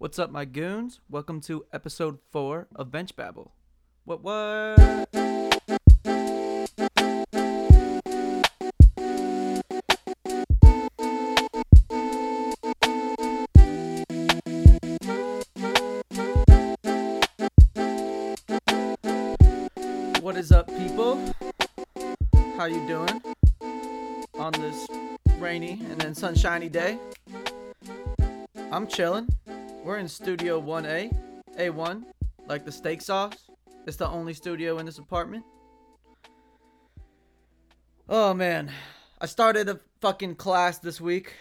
[0.00, 0.98] What's up, my goons?
[1.10, 3.52] Welcome to episode four of Bench Babble.
[4.06, 4.78] What what?
[20.22, 21.22] What is up, people?
[22.56, 23.22] How you doing
[24.38, 24.88] on this
[25.36, 26.98] rainy and then sunshiny day?
[28.72, 29.28] I'm chilling.
[29.82, 31.10] We're in Studio 1A,
[31.58, 32.04] A1,
[32.46, 33.48] like the steak sauce.
[33.86, 35.42] It's the only studio in this apartment.
[38.06, 38.70] Oh man,
[39.22, 41.32] I started a fucking class this week.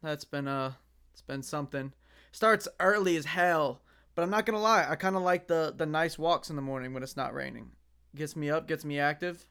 [0.00, 0.74] That's been uh,
[1.12, 1.92] it's been something.
[2.30, 3.82] Starts early as hell,
[4.14, 4.86] but I'm not gonna lie.
[4.88, 7.72] I kind of like the the nice walks in the morning when it's not raining.
[8.14, 9.44] Gets me up, gets me active.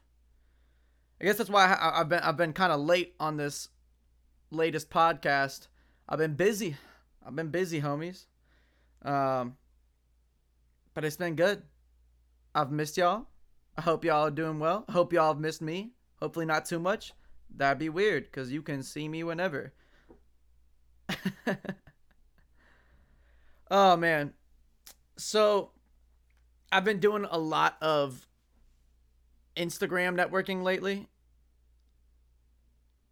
[1.20, 3.68] I guess that's why I, I've been I've been kind of late on this
[4.50, 5.68] latest podcast.
[6.08, 6.76] I've been busy.
[7.26, 8.26] I've been busy, homies.
[9.02, 9.56] Um,
[10.94, 11.62] but it's been good.
[12.54, 13.26] I've missed y'all.
[13.76, 14.84] I hope y'all are doing well.
[14.88, 15.92] I hope y'all have missed me.
[16.20, 17.14] Hopefully not too much.
[17.54, 19.72] That'd be weird because you can see me whenever.
[23.70, 24.34] oh man.
[25.16, 25.70] So
[26.70, 28.26] I've been doing a lot of
[29.56, 31.08] Instagram networking lately.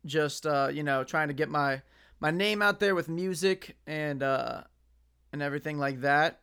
[0.07, 1.83] Just uh, you know, trying to get my
[2.21, 4.63] my name out there with music and uh
[5.33, 6.41] and everything like that.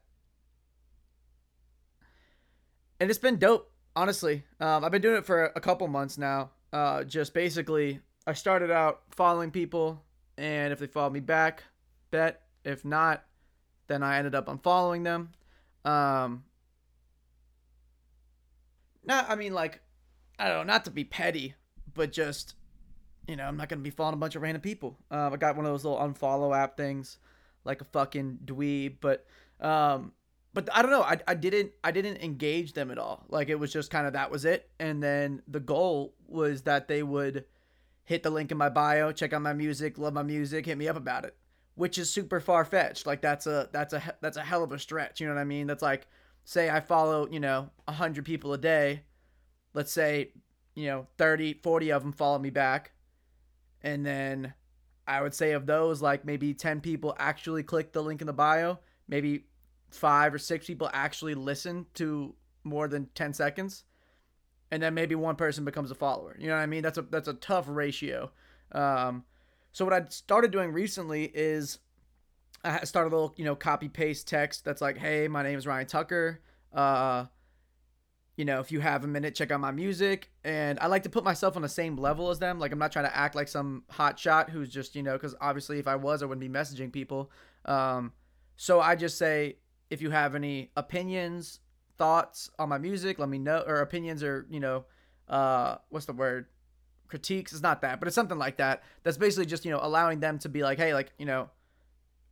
[3.00, 4.44] And it's been dope, honestly.
[4.60, 6.52] Um, I've been doing it for a couple months now.
[6.74, 10.04] Uh, just basically, I started out following people,
[10.38, 11.64] and if they followed me back,
[12.12, 12.42] bet.
[12.64, 13.24] If not,
[13.88, 15.30] then I ended up unfollowing them.
[15.86, 16.44] Um,
[19.06, 19.82] not, I mean, like,
[20.40, 21.54] I don't know, not to be petty,
[21.94, 22.56] but just,
[23.28, 24.98] you know, I'm not gonna be following a bunch of random people.
[25.12, 27.18] Uh, I got one of those little unfollow app things,
[27.66, 29.26] like a fucking dweeb, but
[29.60, 30.14] um,
[30.54, 31.04] but I don't know.
[31.04, 33.26] I, I didn't I didn't engage them at all.
[33.30, 34.70] Like it was just kind of that was it.
[34.80, 37.46] And then the goal was that they would
[38.06, 40.88] hit the link in my bio, check out my music, love my music, hit me
[40.88, 41.36] up about it,
[41.76, 43.06] which is super far fetched.
[43.06, 45.22] Like that's a that's a that's a hell of a stretch.
[45.22, 45.68] You know what I mean?
[45.68, 46.08] That's like
[46.44, 49.04] say I follow you know hundred people a day.
[49.74, 50.32] Let's say
[50.74, 52.94] you know 30, 40 of them follow me back,
[53.88, 54.54] and then
[55.08, 58.34] I would say of those like maybe ten people actually click the link in the
[58.34, 58.80] bio.
[59.08, 59.46] Maybe
[59.90, 63.86] five or six people actually listen to more than 10 seconds
[64.70, 66.36] and then maybe one person becomes a follower.
[66.38, 66.84] You know what i mean?
[66.84, 68.32] That's a that's a tough ratio.
[68.74, 69.24] Um,
[69.72, 71.80] so what i started doing recently is
[72.66, 75.66] i started a little you know copy paste text that's like hey my name is
[75.66, 76.42] ryan tucker.
[76.74, 77.26] Uh,
[78.38, 81.10] you know if you have a minute check out my music and i like to
[81.10, 83.48] put myself on the same level as them like i'm not trying to act like
[83.48, 86.48] some hot shot who's just you know because obviously if i was i wouldn't be
[86.48, 87.30] messaging people
[87.66, 88.14] um,
[88.56, 89.58] so i just say
[89.90, 91.60] if you have any opinions,
[91.98, 93.64] thoughts on my music, let me know.
[93.66, 94.86] Or opinions or, you know,
[95.28, 96.48] uh, what's the word?
[97.08, 97.54] Critiques.
[97.54, 98.84] It's not that, but it's something like that.
[99.04, 101.50] That's basically just, you know, allowing them to be like, hey, like, you know,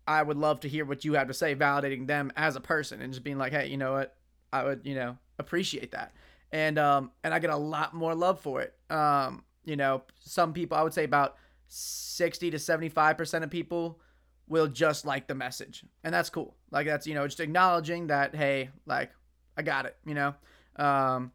[0.07, 3.01] I would love to hear what you have to say, validating them as a person
[3.01, 4.15] and just being like, hey, you know what?
[4.51, 6.13] I would, you know, appreciate that.
[6.51, 8.73] And um and I get a lot more love for it.
[8.89, 11.35] Um, you know, some people I would say about
[11.67, 13.99] 60 to 75% of people
[14.47, 15.83] will just like the message.
[16.03, 16.55] And that's cool.
[16.71, 19.11] Like that's, you know, just acknowledging that, hey, like,
[19.57, 20.35] I got it, you know?
[20.75, 21.31] Um,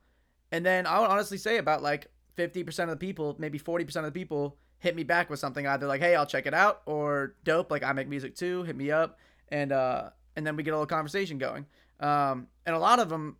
[0.52, 2.06] and then I would honestly say about like
[2.36, 5.86] 50% of the people, maybe 40% of the people hit me back with something either
[5.86, 8.90] like, hey, I'll check it out, or dope, like I make music too, hit me
[8.90, 9.18] up.
[9.48, 11.66] And, uh, and then we get a little conversation going.
[11.98, 13.36] Um, and a lot of them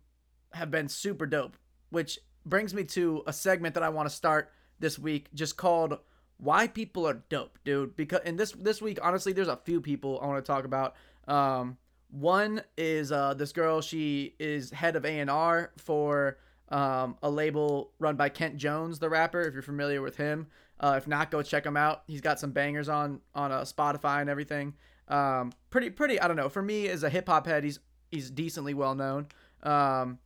[0.53, 1.57] have been super dope,
[1.89, 5.99] which brings me to a segment that I want to start this week just called
[6.37, 7.95] why people are dope, dude.
[7.95, 10.95] Because in this this week, honestly, there's a few people I want to talk about.
[11.27, 11.77] Um,
[12.09, 13.81] one is uh, this girl.
[13.81, 16.37] She is head of A and R for
[16.69, 19.41] um, a label run by Kent Jones, the rapper.
[19.41, 20.47] If you're familiar with him,
[20.79, 22.03] uh, if not, go check him out.
[22.07, 24.73] He's got some bangers on on uh, Spotify and everything.
[25.07, 26.19] Um, pretty pretty.
[26.19, 26.49] I don't know.
[26.49, 29.27] For me, as a hip hop head, he's he's decently well known.
[29.63, 30.17] Um,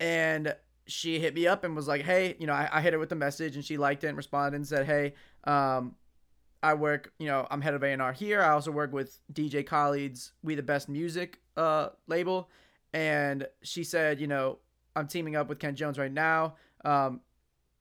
[0.00, 0.54] and
[0.86, 3.08] she hit me up and was like, hey, you know, I, I hit her with
[3.08, 5.14] the message and she liked it and responded and said, hey,
[5.44, 5.96] um,
[6.62, 8.42] I work, you know, I'm head of A&R here.
[8.42, 12.50] I also work with DJ Khaled's We the Best Music uh, label.
[12.92, 14.58] And she said, you know,
[14.94, 16.54] I'm teaming up with Kent Jones right now.
[16.84, 17.20] Um,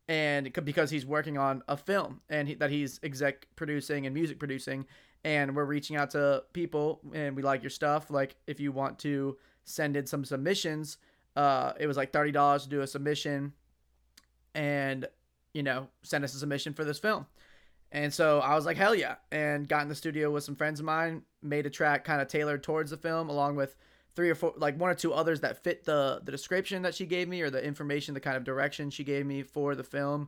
[0.08, 4.38] and because he's working on a film and he, that he's exec producing and music
[4.38, 4.86] producing
[5.24, 9.00] and we're reaching out to people and we like your stuff like if you want
[9.00, 10.98] to send in some submissions
[11.36, 13.54] uh, it was like thirty dollars to do a submission,
[14.54, 15.08] and
[15.54, 17.26] you know, send us a submission for this film.
[17.92, 19.16] And so I was like, hell yeah.
[19.32, 22.28] And got in the studio with some friends of mine, made a track kind of
[22.28, 23.78] tailored towards the film, along with
[24.18, 27.06] three or four, like one or two others that fit the, the description that she
[27.06, 30.28] gave me or the information, the kind of direction she gave me for the film.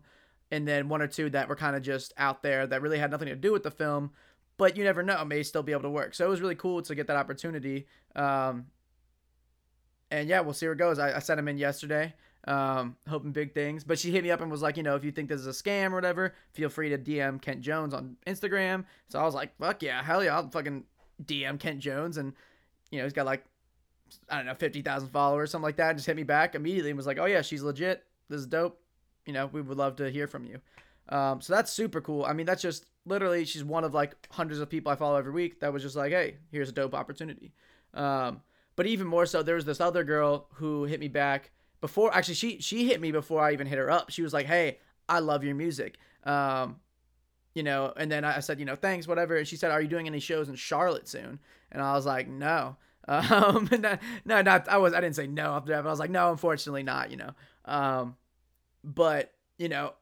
[0.50, 3.12] And then one or two that were kind of just out there that really had
[3.12, 4.12] nothing to do with the film,
[4.56, 6.16] but you never know, may still be able to work.
[6.16, 7.86] So it was really cool to get that opportunity.
[8.16, 8.68] Um,
[10.12, 11.00] and yeah, we'll see where it goes.
[11.00, 12.14] I, I sent him in yesterday
[12.48, 13.84] um, hoping big things.
[13.84, 15.48] But she hit me up and was like, you know, if you think this is
[15.48, 18.86] a scam or whatever, feel free to DM Kent Jones on Instagram.
[19.10, 20.86] So I was like, fuck yeah, hell yeah, I'll fucking
[21.24, 22.18] DM Kent Jones.
[22.18, 22.34] And,
[22.90, 23.44] you know, he's got like,
[24.30, 25.94] I don't know, 50,000 followers, something like that.
[25.94, 28.06] Just hit me back immediately and was like, oh yeah, she's legit.
[28.30, 28.80] This is dope.
[29.26, 30.60] You know, we would love to hear from you.
[31.10, 32.24] Um, so that's super cool.
[32.24, 35.32] I mean, that's just literally, she's one of like hundreds of people I follow every
[35.34, 37.54] week that was just like, hey, here's a dope opportunity.
[37.94, 38.42] Um,
[38.78, 41.52] but even more so, there was this other girl who hit me back
[41.82, 44.12] before actually she she hit me before I even hit her up.
[44.12, 44.78] She was like, "Hey,
[45.10, 46.78] I love your music." Um,
[47.56, 49.36] you know, and then I said, you know, thanks, whatever.
[49.36, 51.40] And she said, "Are you doing any shows in Charlotte soon?"
[51.72, 52.78] And I was like, "No."
[53.10, 56.00] Um, no, no, not I was I didn't say no after that, but I was
[56.00, 57.32] like, "No, unfortunately not." You know,
[57.64, 58.18] um,
[58.84, 59.94] but you know,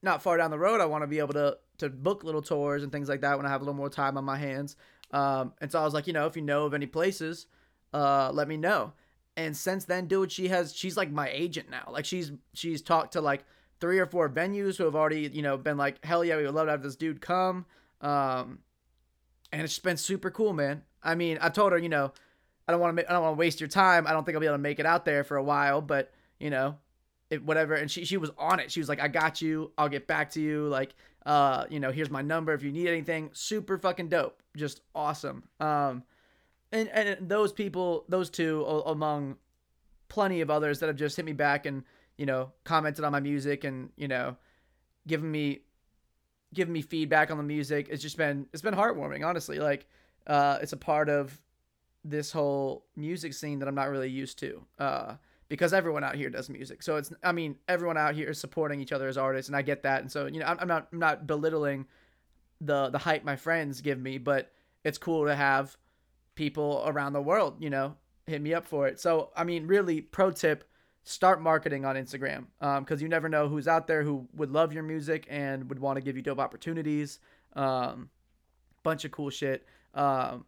[0.00, 2.84] not far down the road, I want to be able to to book little tours
[2.84, 4.76] and things like that when I have a little more time on my hands.
[5.10, 7.46] Um, and so I was like, you know, if you know of any places,
[7.96, 8.92] uh, let me know.
[9.38, 11.88] And since then dude she has she's like my agent now.
[11.90, 13.44] Like she's she's talked to like
[13.80, 16.54] three or four venues who have already you know been like hell yeah we would
[16.54, 17.64] love to have this dude come.
[18.00, 18.58] Um
[19.50, 20.82] and it's been super cool man.
[21.02, 22.12] I mean i told her you know
[22.68, 24.06] i don't want to i don't want to waste your time.
[24.06, 26.12] I don't think i'll be able to make it out there for a while but
[26.38, 26.76] you know
[27.30, 27.74] it, whatever.
[27.74, 28.70] And she, she was on it.
[28.70, 29.72] She was like i got you.
[29.78, 30.68] I'll get back to you.
[30.68, 30.94] Like
[31.24, 33.30] uh you know here's my number if you need anything.
[33.32, 34.42] Super fucking dope.
[34.54, 35.44] Just awesome.
[35.60, 36.02] Um
[36.72, 39.36] and and those people, those two, among
[40.08, 41.84] plenty of others that have just hit me back and
[42.16, 44.36] you know commented on my music and you know
[45.06, 45.60] given me
[46.54, 47.88] giving me feedback on the music.
[47.90, 49.58] It's just been it's been heartwarming, honestly.
[49.58, 49.86] Like
[50.26, 51.40] uh, it's a part of
[52.04, 54.62] this whole music scene that I'm not really used to.
[54.78, 55.14] Uh,
[55.48, 56.82] because everyone out here does music.
[56.82, 59.62] So it's, I mean, everyone out here is supporting each other as artists, and I
[59.62, 60.00] get that.
[60.00, 61.86] And so, you know, I'm, I'm not, I'm not belittling
[62.60, 64.50] the the hype my friends give me, but
[64.82, 65.76] it's cool to have
[66.36, 67.96] people around the world, you know,
[68.26, 69.00] hit me up for it.
[69.00, 70.64] So, I mean, really, pro tip
[71.02, 74.72] start marketing on Instagram because um, you never know who's out there who would love
[74.72, 77.20] your music and would want to give you dope opportunities.
[77.54, 78.10] Um,
[78.82, 79.66] bunch of cool shit.
[79.94, 80.44] Um,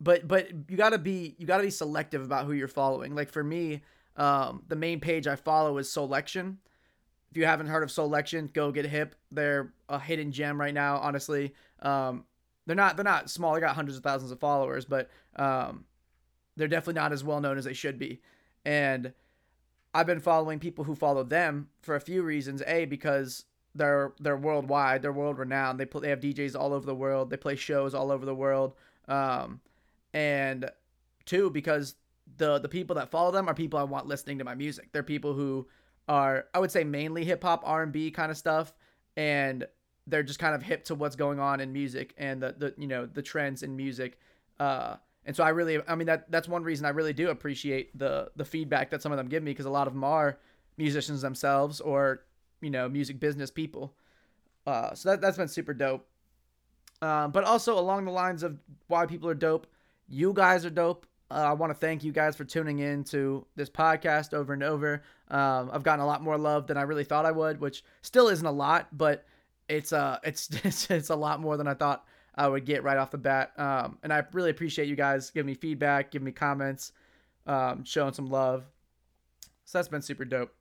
[0.00, 3.14] but but you gotta be you gotta be selective about who you're following.
[3.14, 3.82] Like for me,
[4.16, 6.56] um, the main page I follow is Soulection.
[7.30, 9.14] If you haven't heard of Soulection, go get hip.
[9.30, 11.54] They're a hidden gem right now, honestly.
[11.80, 12.24] Um,
[12.66, 13.54] they're not they're not small.
[13.54, 15.84] They got hundreds of thousands of followers, but um,
[16.56, 18.20] they're definitely not as well known as they should be.
[18.64, 19.12] And
[19.94, 22.62] I've been following people who follow them for a few reasons.
[22.66, 23.44] A because
[23.74, 25.02] they're they're worldwide.
[25.02, 25.80] They're world renowned.
[25.80, 27.30] They play, they have DJs all over the world.
[27.30, 28.74] They play shows all over the world.
[29.08, 29.60] Um,
[30.14, 30.70] and
[31.24, 31.96] two because
[32.36, 34.90] the the people that follow them are people I want listening to my music.
[34.92, 35.66] They're people who
[36.08, 38.72] are I would say mainly hip hop, R and B kind of stuff,
[39.16, 39.66] and
[40.06, 42.86] they're just kind of hip to what's going on in music and the, the you
[42.86, 44.18] know the trends in music
[44.60, 47.96] uh, and so i really i mean that that's one reason i really do appreciate
[47.98, 50.38] the the feedback that some of them give me because a lot of them are
[50.76, 52.24] musicians themselves or
[52.60, 53.94] you know music business people.
[54.66, 56.06] Uh, so that, that's been super dope.
[57.02, 59.66] Um, but also along the lines of why people are dope
[60.08, 61.06] you guys are dope.
[61.30, 64.62] Uh, I want to thank you guys for tuning in to this podcast over and
[64.62, 65.02] over.
[65.28, 68.28] Um, I've gotten a lot more love than I really thought I would, which still
[68.28, 69.24] isn't a lot, but
[69.68, 72.04] it's uh it's, it's it's a lot more than I thought
[72.34, 73.52] I would get right off the bat.
[73.58, 76.92] Um, and I really appreciate you guys giving me feedback, giving me comments,
[77.46, 78.64] um, showing some love.
[79.64, 80.54] So that's been super dope.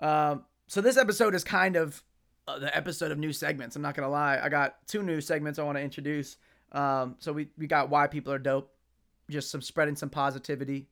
[0.00, 2.02] Um, so this episode is kind of
[2.46, 3.76] uh, the episode of new segments.
[3.76, 6.36] I'm not gonna lie, I got two new segments I want to introduce.
[6.72, 8.72] Um, so we we got why people are dope,
[9.28, 10.88] just some spreading some positivity.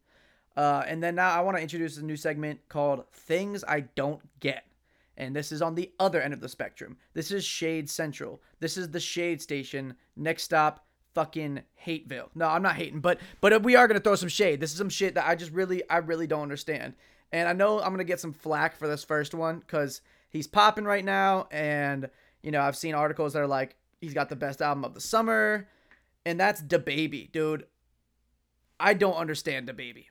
[0.56, 4.20] Uh, and then now I want to introduce a new segment called Things I Don't
[4.40, 4.64] Get.
[5.18, 6.96] And this is on the other end of the spectrum.
[7.12, 8.40] This is Shade Central.
[8.60, 9.94] This is the Shade Station.
[10.16, 12.28] Next stop, fucking Hateville.
[12.36, 14.60] No, I'm not hating, but but we are gonna throw some shade.
[14.60, 16.94] This is some shit that I just really, I really don't understand.
[17.32, 20.84] And I know I'm gonna get some flack for this first one because he's popping
[20.84, 22.08] right now, and
[22.42, 25.00] you know I've seen articles that are like he's got the best album of the
[25.00, 25.66] summer,
[26.24, 27.66] and that's DaBaby, dude.
[28.78, 30.04] I don't understand DaBaby.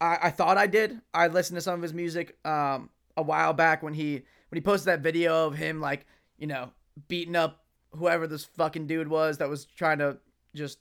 [0.00, 1.00] I, I thought I did.
[1.14, 4.60] I listened to some of his music um, a while back when he when he
[4.60, 6.06] posted that video of him like
[6.38, 6.70] you know
[7.08, 10.18] beating up whoever this fucking dude was that was trying to
[10.54, 10.78] just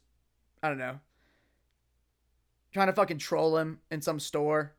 [0.61, 0.99] I don't know
[2.71, 4.73] trying to fucking troll him in some store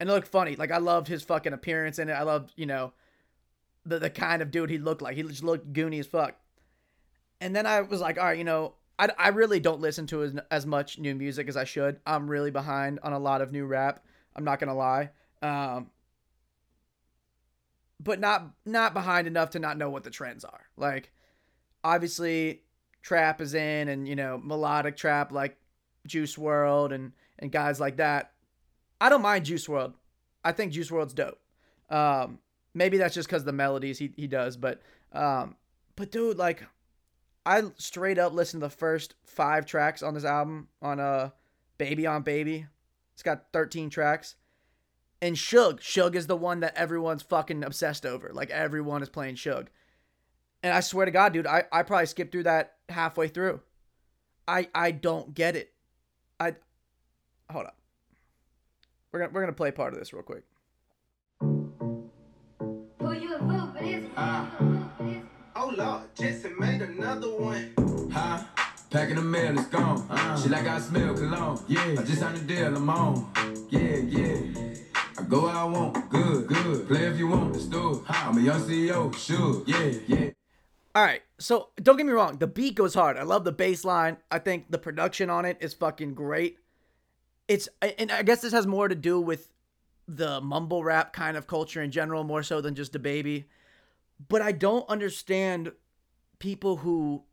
[0.00, 2.66] and it looked funny like I loved his fucking appearance in it I loved you
[2.66, 2.92] know
[3.84, 6.34] the the kind of dude he looked like he just looked goony as fuck
[7.40, 10.22] And then I was like, all right, you know, I, I really don't listen to
[10.22, 12.00] as, as much new music as I should.
[12.06, 14.04] I'm really behind on a lot of new rap.
[14.34, 15.10] I'm not gonna lie.
[15.42, 15.90] Um,
[18.02, 20.66] but not not behind enough to not know what the trends are.
[20.76, 21.12] Like,
[21.82, 22.62] obviously,
[23.02, 25.56] trap is in, and you know, melodic trap like
[26.06, 28.32] Juice WRLD and and guys like that.
[29.00, 29.94] I don't mind Juice WRLD.
[30.44, 31.40] I think Juice WRLD's dope.
[31.90, 32.38] Um,
[32.74, 35.56] maybe that's just because the melodies he he does, but um,
[35.96, 36.62] but dude, like,
[37.44, 41.30] I straight up listened to the first five tracks on this album on uh,
[41.78, 42.66] Baby on Baby.
[43.14, 44.36] It's got 13 tracks.
[45.26, 48.30] And Suge, Suge is the one that everyone's fucking obsessed over.
[48.32, 49.66] Like everyone is playing Suge.
[50.62, 53.58] And I swear to God, dude, I, I probably skipped through that halfway through.
[54.46, 55.72] I I don't get it.
[56.38, 56.54] I
[57.50, 57.76] hold up.
[59.10, 60.44] We're gonna we're gonna play part of this real quick.
[61.40, 61.72] Who
[63.00, 64.06] you a vote, but it's
[65.56, 68.10] Oh Lord, Jetson made another one.
[68.12, 68.44] Huh?
[68.90, 70.06] Packing the mail, it's gone.
[70.08, 70.40] Uh.
[70.40, 71.64] She like I smell cologne.
[71.66, 73.26] Yeah, I just signed a deal, I'm on.
[73.70, 74.75] Yeah, yeah.
[75.26, 76.86] I go where I want, good, good.
[76.86, 78.02] Play if you want, let's do it.
[78.08, 79.60] I'm a young CEO, sure.
[79.66, 80.30] Yeah, yeah.
[80.94, 83.16] All right, so don't get me wrong, the beat goes hard.
[83.16, 84.18] I love the bass line.
[84.30, 86.58] I think the production on it is fucking great.
[87.48, 87.68] It's
[87.98, 89.50] and I guess this has more to do with
[90.06, 93.46] the mumble rap kind of culture in general, more so than just DaBaby.
[94.28, 95.72] But I don't understand
[96.38, 97.24] people who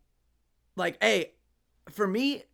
[0.75, 1.33] like, hey,
[1.91, 2.45] for me,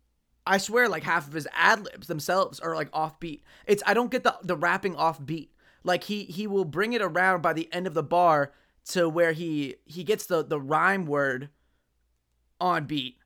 [0.50, 3.42] I swear like half of his ad libs themselves are like offbeat.
[3.66, 5.50] It's I don't get the the rapping offbeat.
[5.84, 8.50] Like he he will bring it around by the end of the bar
[8.86, 11.50] to where he he gets the the rhyme word
[12.60, 13.18] on beat,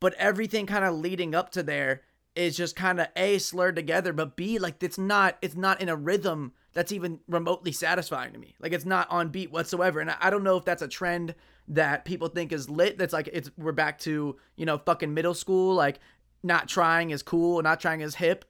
[0.00, 2.02] but everything kind of leading up to there
[2.34, 5.88] is just kind of a slurred together, but b like it's not it's not in
[5.88, 8.54] a rhythm that's even remotely satisfying to me.
[8.60, 11.34] Like it's not on beat whatsoever, and I, I don't know if that's a trend
[11.68, 12.98] that people think is lit.
[12.98, 16.00] That's like it's we're back to you know fucking middle school, like
[16.46, 18.44] not trying is cool, not trying is hip.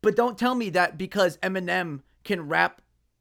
[0.00, 2.80] But don't tell me that because Eminem can rap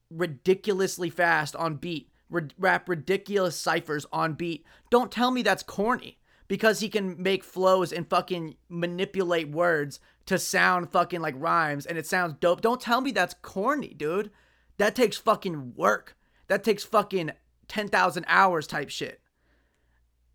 [0.10, 2.10] ridiculously fast on beat,
[2.58, 4.66] rap ridiculous ciphers on beat.
[4.90, 10.38] Don't tell me that's corny because he can make flows and fucking manipulate words to
[10.38, 12.62] sound fucking like rhymes and it sounds dope.
[12.62, 14.32] Don't tell me that's corny, dude.
[14.78, 16.16] That takes fucking work.
[16.48, 17.32] That takes fucking
[17.68, 19.22] 10,000 hours type shit.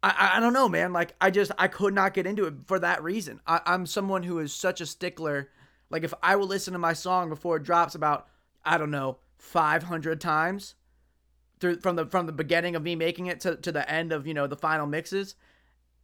[0.02, 0.92] I, I don't know, man.
[0.92, 3.40] Like I just I could not get into it for that reason.
[3.46, 5.50] I, I'm someone who is such a stickler.
[5.90, 8.26] Like if I will listen to my song before it drops about
[8.64, 10.74] I don't know 500 times
[11.60, 14.26] through from the from the beginning of me making it to, to the end of
[14.26, 15.36] you know the final mixes,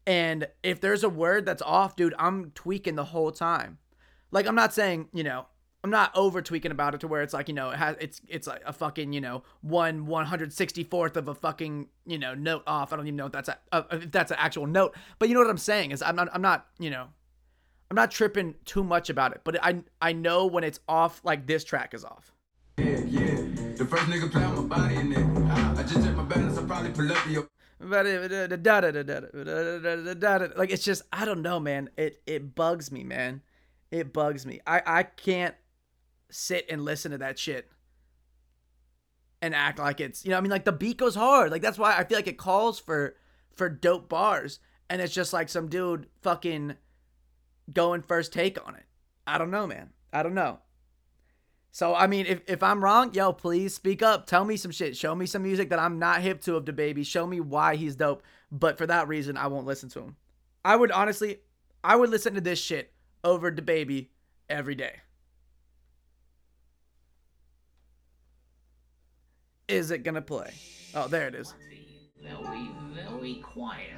[0.06, 3.78] and if there's a word that's off, dude, I'm tweaking the whole time.
[4.30, 5.46] Like I'm not saying you know
[5.84, 8.20] I'm not over tweaking about it to where it's like you know it has it's
[8.28, 12.18] it's like a fucking you know one one hundred sixty fourth of a fucking you
[12.18, 12.92] know note off.
[12.92, 15.34] I don't even know if that's a, uh, if that's an actual note, but you
[15.34, 17.06] know what I'm saying is I'm not I'm not you know
[17.90, 21.46] I'm not tripping too much about it, but I I know when it's off like
[21.46, 22.32] this track is off.
[22.76, 23.36] Yeah, yeah.
[23.76, 25.50] The first nigga play on my body in it.
[25.78, 27.48] I just check my balance, I probably pull up to your.
[27.80, 28.06] Like
[30.70, 31.88] it's just I don't know, man.
[31.96, 33.42] It it bugs me, man.
[33.92, 34.60] It bugs me.
[34.66, 35.54] I I can't
[36.30, 37.70] sit and listen to that shit
[39.40, 41.50] and act like it's you know I mean like the beat goes hard.
[41.50, 43.16] Like that's why I feel like it calls for
[43.54, 46.74] for dope bars and it's just like some dude fucking
[47.72, 48.84] going first take on it.
[49.26, 49.90] I don't know, man.
[50.12, 50.60] I don't know.
[51.70, 54.26] So I mean, if, if I'm wrong, yo, please speak up.
[54.26, 54.96] Tell me some shit.
[54.96, 57.06] Show me some music that I'm not hip to of DaBaby.
[57.06, 58.22] Show me why he's dope.
[58.50, 60.16] But for that reason, I won't listen to him.
[60.64, 61.40] I would honestly,
[61.84, 62.92] I would listen to this shit
[63.22, 64.08] over DaBaby
[64.48, 64.96] every day.
[69.68, 70.50] Is it gonna play?
[70.94, 71.52] Oh, there it is.
[72.22, 73.90] Very, very quiet.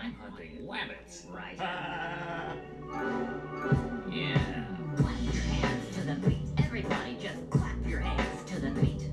[0.00, 1.26] I'm hunting rabbits.
[1.30, 1.56] Right.
[4.10, 4.64] yeah.
[4.96, 6.48] clap your hands to the beat.
[6.58, 9.08] Everybody just clap your hands to the beat.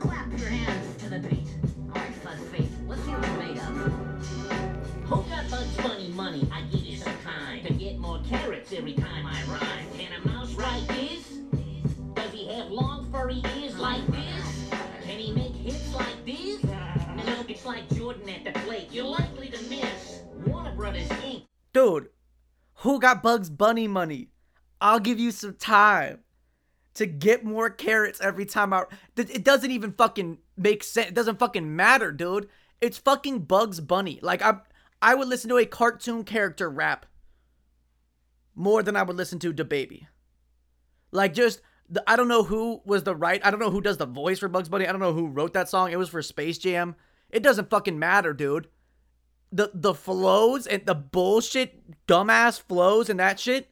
[0.00, 1.48] Clap your hands to the beat.
[1.88, 3.74] Alright, Fuzzface, let's see what you're made of.
[5.06, 6.46] Who got Bugs Bunny money?
[6.52, 9.86] I give you some time to get more carrots every time I rhyme.
[9.96, 11.38] Can a mouse write this?
[12.14, 14.09] Does he have long furry ears like
[17.70, 18.88] like Jordan at the plate.
[18.90, 20.22] You're likely to miss.
[20.44, 21.46] Warner Brothers Inc.
[21.72, 22.08] Dude,
[22.76, 24.30] who got Bugs Bunny money?
[24.80, 26.20] I'll give you some time
[26.94, 28.84] to get more carrots every time I.
[29.16, 31.10] It doesn't even fucking make sense.
[31.10, 32.48] It doesn't fucking matter, dude.
[32.80, 34.18] It's fucking Bugs Bunny.
[34.20, 34.56] Like I,
[35.00, 37.06] I would listen to a cartoon character rap
[38.56, 40.06] more than I would listen to DaBaby.
[41.12, 41.60] Like just.
[42.06, 43.44] I don't know who was the right.
[43.44, 44.86] I don't know who does the voice for Bugs Bunny.
[44.86, 45.90] I don't know who wrote that song.
[45.90, 46.94] It was for Space Jam.
[47.32, 48.68] It doesn't fucking matter, dude.
[49.52, 53.70] the the flows and the bullshit dumbass flows and that shit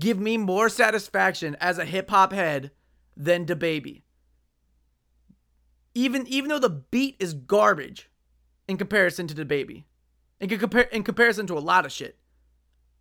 [0.00, 2.70] give me more satisfaction as a hip hop head
[3.16, 4.02] than DaBaby.
[5.94, 8.10] Even even though the beat is garbage
[8.66, 9.84] in comparison to DaBaby,
[10.40, 12.18] in compare in comparison to a lot of shit,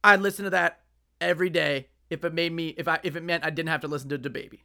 [0.03, 0.81] I'd listen to that
[1.21, 3.87] every day if it made me if I if it meant I didn't have to
[3.87, 4.59] listen to DaBaby.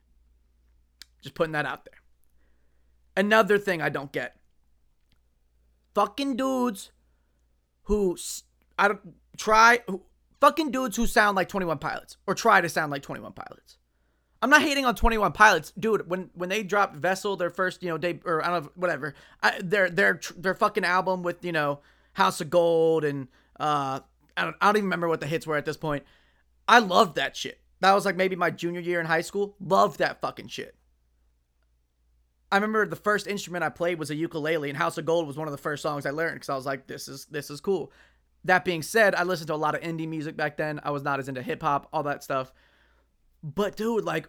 [1.22, 2.00] Just putting that out there.
[3.16, 4.35] Another thing I don't get.
[5.96, 6.92] Fucking dudes
[7.84, 8.18] who
[8.78, 9.00] I don't
[9.38, 10.02] try who,
[10.42, 13.78] fucking dudes who sound like 21 Pilots or try to sound like 21 Pilots.
[14.42, 16.06] I'm not hating on 21 Pilots, dude.
[16.06, 19.14] When when they dropped Vessel, their first, you know, day or I don't know, whatever,
[19.42, 21.80] I, their their their fucking album with you know
[22.12, 24.00] House of Gold and uh,
[24.36, 26.04] I don't I don't even remember what the hits were at this point.
[26.68, 27.58] I loved that shit.
[27.80, 29.56] That was like maybe my junior year in high school.
[29.58, 30.74] Loved that fucking shit.
[32.50, 35.36] I remember the first instrument I played was a ukulele, and House of Gold was
[35.36, 37.60] one of the first songs I learned because I was like, "This is this is
[37.60, 37.92] cool."
[38.44, 40.80] That being said, I listened to a lot of indie music back then.
[40.84, 42.52] I was not as into hip hop, all that stuff.
[43.42, 44.28] But dude, like,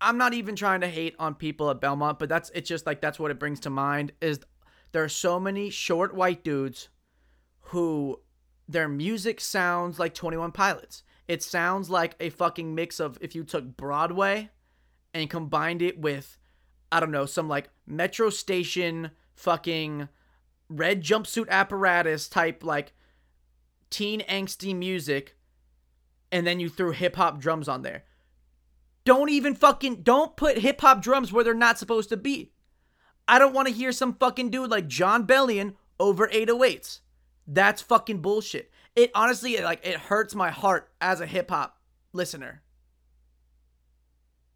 [0.00, 3.00] I'm not even trying to hate on people at Belmont, but that's it's just like
[3.00, 4.40] that's what it brings to mind is
[4.92, 6.88] there are so many short white dudes
[7.60, 8.20] who
[8.68, 11.02] their music sounds like 21 Pilots.
[11.26, 14.50] It sounds like a fucking mix of if you took Broadway
[15.12, 16.37] and combined it with
[16.90, 20.08] I don't know, some like metro station fucking
[20.68, 22.92] red jumpsuit apparatus type like
[23.90, 25.36] teen angsty music
[26.30, 28.04] and then you threw hip hop drums on there.
[29.04, 32.52] Don't even fucking don't put hip hop drums where they're not supposed to be.
[33.26, 37.00] I don't want to hear some fucking dude like Jon Bellion over 808s.
[37.46, 38.70] That's fucking bullshit.
[38.94, 41.78] It honestly it, like it hurts my heart as a hip hop
[42.12, 42.62] listener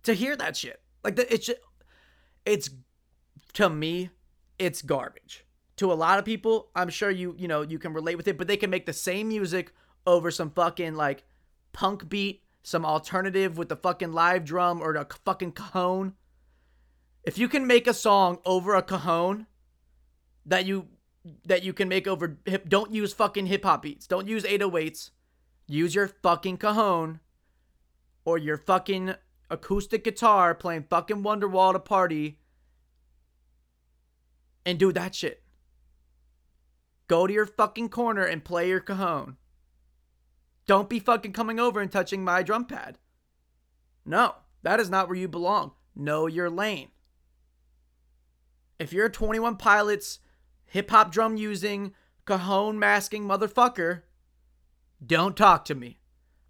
[0.03, 0.81] to hear that shit.
[1.05, 1.59] Like it's just,
[2.45, 2.71] it's
[3.55, 4.11] to me
[4.59, 5.45] it's garbage.
[5.77, 8.39] To a lot of people, I'm sure you you know you can relate with it,
[8.39, 9.73] but they can make the same music
[10.07, 11.25] over some fucking like
[11.73, 16.15] punk beat, some alternative with the fucking live drum or a fucking cajon.
[17.25, 19.47] If you can make a song over a cajon
[20.47, 20.89] that you
[21.45, 24.07] that you can make over hip don't use fucking hip hop beats.
[24.07, 25.11] Don't use 808s.
[25.69, 27.21] Use your fucking cajon
[28.25, 29.15] or your fucking
[29.53, 32.39] acoustic guitar playing fucking Wonderwall at a party
[34.65, 35.43] and do that shit.
[37.07, 39.37] Go to your fucking corner and play your cajon.
[40.67, 42.99] Don't be fucking coming over and touching my drum pad.
[44.07, 45.73] No, that is not where you belong.
[45.95, 46.89] Know your lane.
[48.79, 50.21] If you're a 21 Pilots
[50.65, 51.93] hip hop drum using,
[52.25, 54.03] cajon masking motherfucker,
[55.05, 55.99] don't talk to me.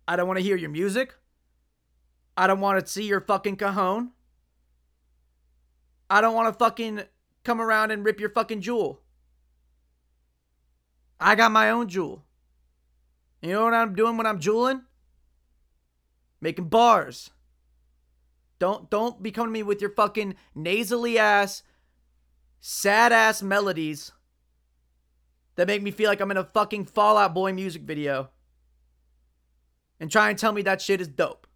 [0.07, 1.15] I don't want to hear your music.
[2.37, 4.13] I don't want to see your fucking cajon.
[6.09, 7.03] I don't want to fucking
[7.45, 8.99] come around and rip your fucking Juul.
[11.21, 12.23] I got my own Juul.
[13.41, 14.83] You know what I'm doing when I'm juuling?
[16.41, 17.31] Making bars.
[18.59, 21.65] Don't don't be coming to me with your fucking nasally ass,
[22.61, 24.13] sad ass melodies
[25.57, 28.31] that make me feel like I'm in a fucking Fall Out Boy music video.
[29.99, 31.47] And try and tell me that shit is dope.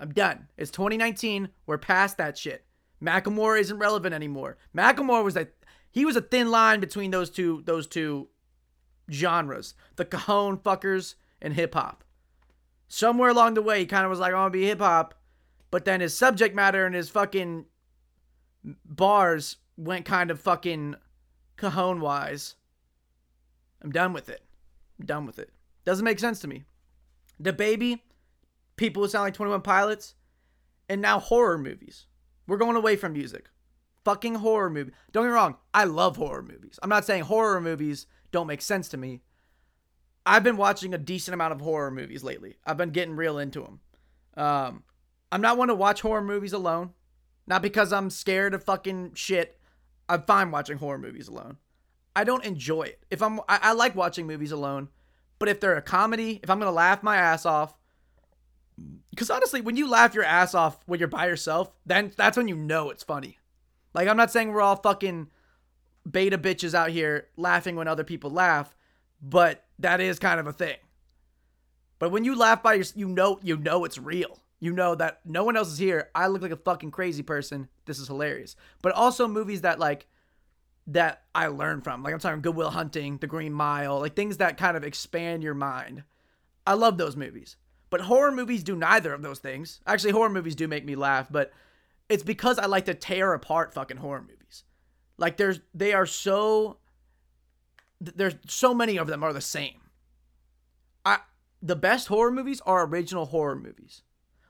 [0.00, 0.48] I'm done.
[0.56, 1.50] It's 2019.
[1.66, 2.64] We're past that shit.
[3.02, 4.56] Macklemore isn't relevant anymore.
[4.76, 5.48] Macklemore was a
[5.90, 8.28] he was a thin line between those two those two
[9.10, 12.04] genres, the cajon fuckers and hip hop.
[12.88, 15.14] Somewhere along the way, he kind of was like, "I want to be hip hop,"
[15.70, 17.66] but then his subject matter and his fucking
[18.84, 20.96] bars went kind of fucking
[21.56, 22.56] cajon wise.
[23.82, 24.42] I'm done with it.
[24.98, 25.50] I'm done with it.
[25.84, 26.64] Doesn't make sense to me.
[27.38, 28.04] The baby,
[28.80, 30.14] people who sound like 21 Pilots,
[30.88, 32.06] and now horror movies.
[32.46, 33.50] We're going away from music.
[34.06, 34.92] Fucking horror movie.
[35.12, 36.78] Don't get me wrong, I love horror movies.
[36.82, 39.20] I'm not saying horror movies don't make sense to me.
[40.24, 42.56] I've been watching a decent amount of horror movies lately.
[42.64, 43.80] I've been getting real into them.
[44.34, 44.82] Um,
[45.30, 46.94] I'm not one to watch horror movies alone.
[47.46, 49.60] Not because I'm scared of fucking shit.
[50.08, 51.58] I'm fine watching horror movies alone.
[52.16, 53.04] I don't enjoy it.
[53.10, 54.88] If I'm, I, I like watching movies alone,
[55.38, 57.74] but if they're a comedy, if I'm gonna laugh my ass off,
[59.10, 62.48] because honestly, when you laugh your ass off when you're by yourself, then that's when
[62.48, 63.38] you know it's funny.
[63.94, 65.28] Like I'm not saying we're all fucking
[66.10, 68.74] beta bitches out here laughing when other people laugh,
[69.20, 70.76] but that is kind of a thing.
[71.98, 74.38] But when you laugh by yourself, you know you know it's real.
[74.58, 76.10] You know that no one else is here.
[76.14, 77.68] I look like a fucking crazy person.
[77.86, 78.56] This is hilarious.
[78.82, 80.06] But also movies that like
[80.86, 82.02] that I learn from.
[82.02, 85.42] Like I'm talking Good Will Hunting, The Green Mile, like things that kind of expand
[85.42, 86.04] your mind.
[86.66, 87.56] I love those movies.
[87.90, 89.80] But horror movies do neither of those things.
[89.86, 91.52] Actually, horror movies do make me laugh, but
[92.08, 94.64] it's because I like to tear apart fucking horror movies.
[95.18, 96.78] Like there's they are so
[98.00, 99.80] there's so many of them are the same.
[101.04, 101.18] I
[101.60, 104.02] the best horror movies are original horror movies.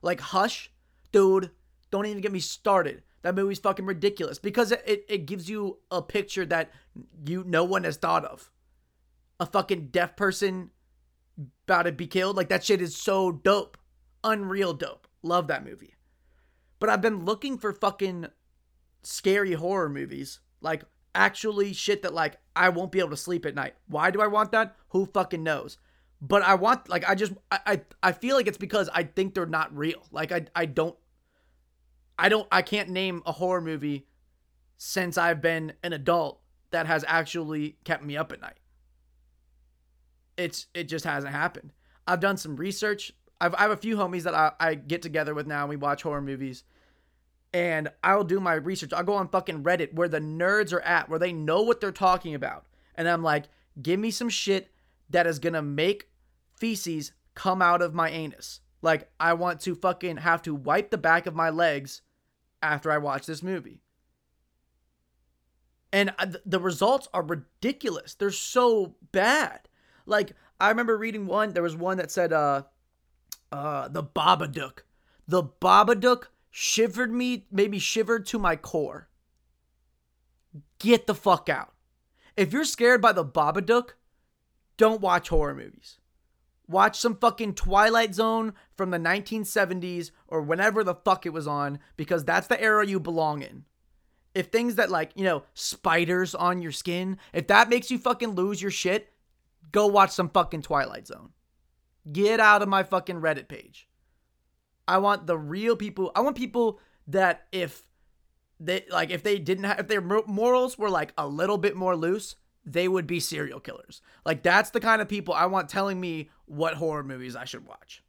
[0.02, 0.70] Like Hush,
[1.10, 1.50] dude,
[1.90, 3.02] don't even get me started.
[3.22, 6.70] That movie's fucking ridiculous because it, it, it gives you a picture that
[7.26, 8.50] you no one has thought of.
[9.38, 10.70] A fucking deaf person
[11.66, 12.36] about to be killed.
[12.36, 13.76] Like that shit is so dope.
[14.24, 15.06] Unreal dope.
[15.22, 15.94] Love that movie.
[16.78, 18.26] But I've been looking for fucking
[19.02, 20.40] scary horror movies.
[20.60, 23.74] Like actually shit that like I won't be able to sleep at night.
[23.86, 24.76] Why do I want that?
[24.88, 25.78] Who fucking knows?
[26.20, 29.34] But I want like I just I I, I feel like it's because I think
[29.34, 30.06] they're not real.
[30.10, 30.96] Like I I don't
[32.18, 34.06] I don't I can't name a horror movie
[34.76, 38.58] since I've been an adult that has actually kept me up at night.
[40.40, 41.72] It's it just hasn't happened.
[42.06, 43.12] I've done some research.
[43.40, 45.76] I've, I have a few homies that I, I get together with now and we
[45.76, 46.64] watch horror movies.
[47.52, 48.92] And I'll do my research.
[48.92, 51.92] I'll go on fucking Reddit where the nerds are at, where they know what they're
[51.92, 52.66] talking about.
[52.94, 53.46] And I'm like,
[53.80, 54.70] give me some shit
[55.10, 56.08] that is gonna make
[56.56, 58.60] feces come out of my anus.
[58.82, 62.02] Like, I want to fucking have to wipe the back of my legs
[62.62, 63.82] after I watch this movie.
[65.92, 68.14] And uh, th- the results are ridiculous.
[68.14, 69.68] They're so bad.
[70.06, 72.62] Like, I remember reading one, there was one that said, uh,
[73.52, 74.80] uh, the Babadook.
[75.26, 79.08] The Babadook shivered me, maybe shivered to my core.
[80.78, 81.74] Get the fuck out.
[82.36, 83.90] If you're scared by the Babadook,
[84.76, 85.98] don't watch horror movies.
[86.66, 91.80] Watch some fucking Twilight Zone from the 1970s or whenever the fuck it was on
[91.96, 93.64] because that's the era you belong in.
[94.34, 98.30] If things that like, you know, spiders on your skin, if that makes you fucking
[98.30, 99.12] lose your shit,
[99.72, 101.30] go watch some fucking Twilight Zone.
[102.10, 103.88] Get out of my fucking Reddit page.
[104.88, 106.10] I want the real people.
[106.14, 107.84] I want people that if
[108.58, 111.96] they like if they didn't have if their morals were like a little bit more
[111.96, 114.02] loose, they would be serial killers.
[114.24, 117.66] Like that's the kind of people I want telling me what horror movies I should
[117.66, 118.02] watch.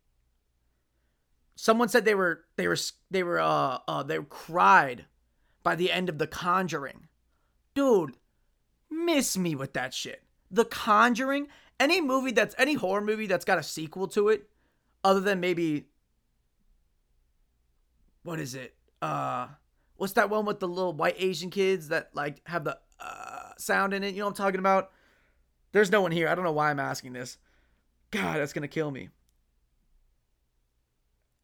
[1.55, 2.77] Someone said they were they were
[3.09, 5.05] they were uh uh they cried
[5.63, 7.07] by the end of The Conjuring.
[7.75, 8.15] Dude,
[8.89, 10.23] miss me with that shit.
[10.51, 11.47] The Conjuring,
[11.79, 14.49] any movie that's any horror movie that's got a sequel to it,
[15.03, 15.87] other than maybe
[18.23, 18.75] what is it?
[19.01, 19.47] Uh
[19.95, 23.93] what's that one with the little white Asian kids that like have the uh sound
[23.93, 24.13] in it?
[24.13, 24.91] You know what I'm talking about?
[25.71, 26.27] There's no one here.
[26.27, 27.37] I don't know why I'm asking this.
[28.11, 29.09] God, that's gonna kill me.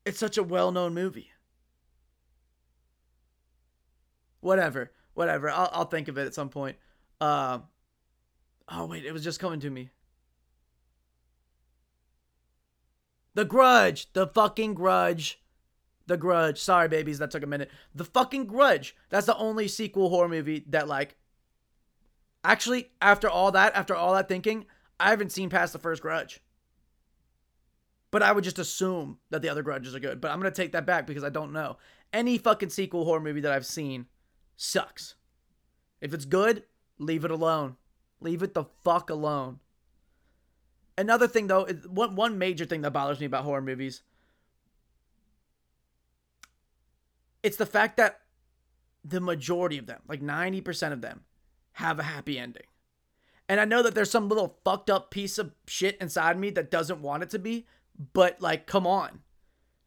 [0.05, 1.31] It's such a well-known movie.
[4.41, 5.49] Whatever, whatever.
[5.49, 6.77] I'll I'll think of it at some point.
[7.19, 7.59] Uh,
[8.69, 9.89] oh wait, it was just coming to me.
[13.33, 15.39] The Grudge, the fucking Grudge,
[16.07, 16.59] the Grudge.
[16.59, 17.69] Sorry, babies, that took a minute.
[17.93, 18.95] The fucking Grudge.
[19.09, 21.17] That's the only sequel horror movie that like.
[22.43, 24.65] Actually, after all that, after all that thinking,
[24.99, 26.39] I haven't seen past the first Grudge.
[28.09, 30.21] But I would just assume that the other Grudges are good.
[30.21, 31.77] But I'm gonna take that back because I don't know.
[32.13, 34.07] Any fucking sequel horror movie that I've seen
[34.55, 35.15] sucks.
[36.01, 36.63] If it's good,
[36.97, 37.75] leave it alone.
[38.19, 39.59] Leave it the fuck alone.
[40.97, 44.01] Another thing though, one one major thing that bothers me about horror movies.
[47.43, 48.21] It's the fact that
[49.03, 51.21] the majority of them, like 90% of them,
[51.73, 52.63] have a happy ending.
[53.47, 56.71] And I know that there's some little fucked up piece of shit inside me that
[56.71, 57.65] doesn't want it to be,
[58.13, 59.21] but like, come on.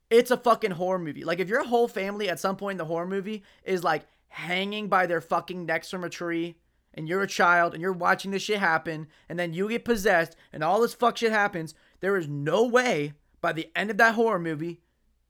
[0.09, 1.25] It's a fucking horror movie.
[1.25, 4.89] Like, if your whole family at some point in the horror movie is like hanging
[4.89, 6.57] by their fucking necks from a tree,
[7.01, 10.37] and you're a child and you're watching this shit happen, and then you get possessed
[10.53, 14.15] and all this fuck shit happens, there is no way by the end of that
[14.15, 14.83] horror movie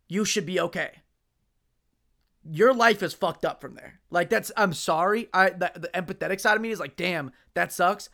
[0.08, 1.02] you should be okay.
[2.42, 4.00] Your life is fucked up from there.
[4.10, 5.28] Like that's I'm sorry.
[5.32, 8.08] I the, the empathetic side of me is like, damn, that sucks.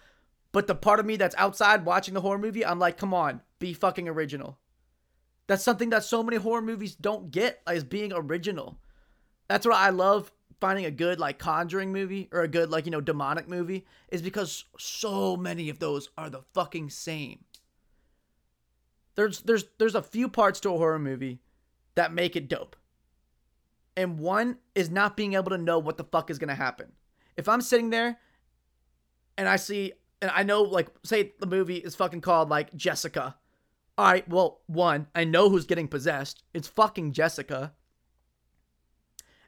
[0.52, 3.40] But the part of me that's outside watching the horror movie, I'm like, come on,
[3.58, 4.58] be fucking original.
[5.46, 8.78] That's something that so many horror movies don't get is being original.
[9.48, 12.90] That's what I love finding a good like conjuring movie or a good like you
[12.90, 17.44] know demonic movie is because so many of those are the fucking same.
[19.14, 21.40] There's there's there's a few parts to a horror movie
[21.94, 22.76] that make it dope.
[23.96, 26.92] And one is not being able to know what the fuck is going to happen.
[27.36, 28.18] If i'm sitting there
[29.36, 29.92] and i see
[30.22, 33.36] and i know like say the movie is fucking called like jessica.
[33.98, 36.44] All right well one i know who's getting possessed.
[36.54, 37.74] It's fucking jessica.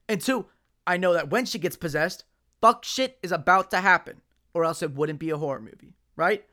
[0.09, 0.47] And two
[0.89, 2.25] I know that when she gets possessed,
[2.63, 4.23] fuck shit is about to happen,
[4.55, 6.45] or else it wouldn't be a horror movie, right?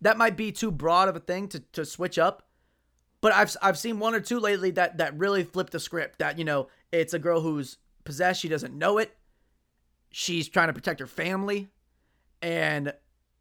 [0.00, 2.48] That might be too broad of a thing to, to switch up,
[3.20, 6.20] but I've I've seen one or two lately that that really flip the script.
[6.20, 9.14] That you know, it's a girl who's possessed, she doesn't know it,
[10.10, 11.68] she's trying to protect her family,
[12.40, 12.94] and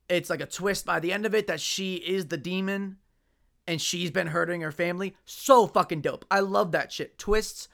[0.09, 2.97] it's like a twist by the end of it that she is the demon
[3.67, 5.15] and she's been hurting her family.
[5.23, 6.25] So fucking dope.
[6.29, 7.19] I love that shit.
[7.19, 7.69] Twists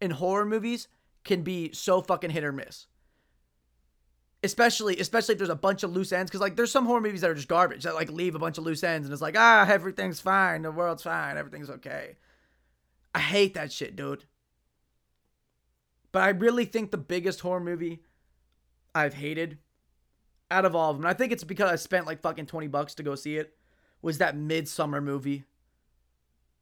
[0.00, 0.86] in horror movies
[1.24, 2.86] can be so fucking hit or miss.
[4.42, 7.20] Especially, especially if there's a bunch of loose ends, because like there's some horror movies
[7.20, 9.36] that are just garbage that like leave a bunch of loose ends, and it's like
[9.36, 12.16] ah everything's fine, the world's fine, everything's okay.
[13.14, 14.24] I hate that shit, dude.
[16.12, 18.02] But I really think the biggest horror movie
[18.94, 19.58] I've hated
[20.50, 22.94] out of all of them, I think it's because I spent like fucking 20 bucks
[22.94, 23.56] to go see it,
[24.02, 25.44] was that Midsommar movie.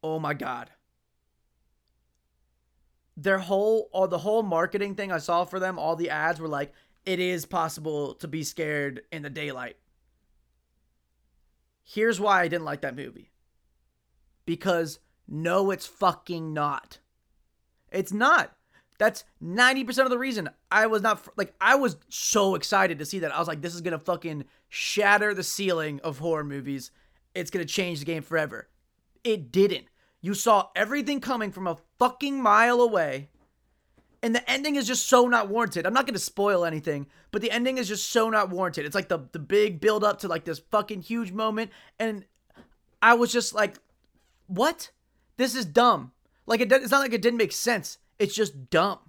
[0.03, 0.69] Oh my god.
[3.21, 6.47] Their whole all the whole marketing thing I saw for them, all the ads were
[6.47, 6.73] like,
[7.05, 9.77] it is possible to be scared in the daylight.
[11.83, 13.31] Here's why I didn't like that movie.
[14.45, 16.99] Because no, it's fucking not.
[17.91, 18.55] It's not.
[18.99, 23.19] That's 90% of the reason I was not like I was so excited to see
[23.19, 23.33] that.
[23.33, 26.91] I was like this is going to fucking shatter the ceiling of horror movies.
[27.35, 28.69] It's going to change the game forever.
[29.23, 29.85] It didn't.
[30.21, 33.29] You saw everything coming from a fucking mile away.
[34.21, 35.85] And the ending is just so not warranted.
[35.85, 38.85] I'm not to spoil anything, but the ending is just so not warranted.
[38.85, 42.25] It's like the the big build up to like this fucking huge moment and
[43.01, 43.77] I was just like
[44.47, 44.91] what?
[45.37, 46.11] This is dumb.
[46.45, 47.97] Like it, it's not like it didn't make sense.
[48.17, 48.99] It's just dumb.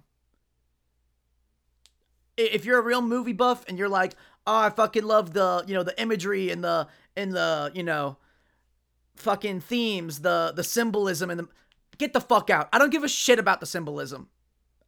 [2.37, 4.13] If you're a real movie buff and you're like,
[4.47, 8.17] oh, I fucking love the you know the imagery and the and the you know
[9.15, 11.47] fucking themes, the the symbolism and the
[12.01, 12.67] get the fuck out.
[12.73, 14.27] I don't give a shit about the symbolism.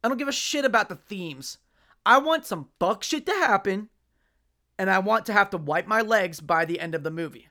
[0.02, 1.58] I don't give a shit about the themes.
[2.04, 3.88] I want some fuck shit to happen,
[4.78, 7.48] and I want to have to wipe my legs by the end of the movie.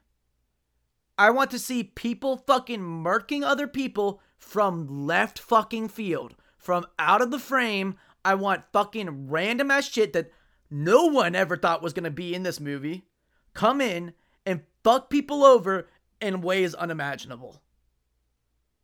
[1.18, 7.22] I want to see people fucking murking other people from left fucking field, from out
[7.22, 7.96] of the frame.
[8.26, 10.32] I want fucking random ass shit that
[10.70, 13.06] no one ever thought was gonna be in this movie
[13.54, 14.14] come in
[14.46, 15.88] and fuck people over
[16.20, 17.62] in ways unimaginable.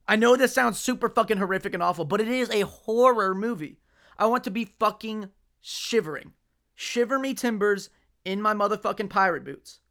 [0.09, 3.77] I know this sounds super fucking horrific and awful, but it is a horror movie.
[4.17, 5.29] I want to be fucking
[5.61, 6.33] shivering.
[6.73, 7.91] Shiver me timbers
[8.25, 9.81] in my motherfucking pirate boots.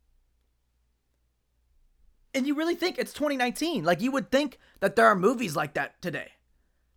[2.34, 5.74] And you really think it's 2019 like you would think that there are movies like
[5.74, 6.32] that today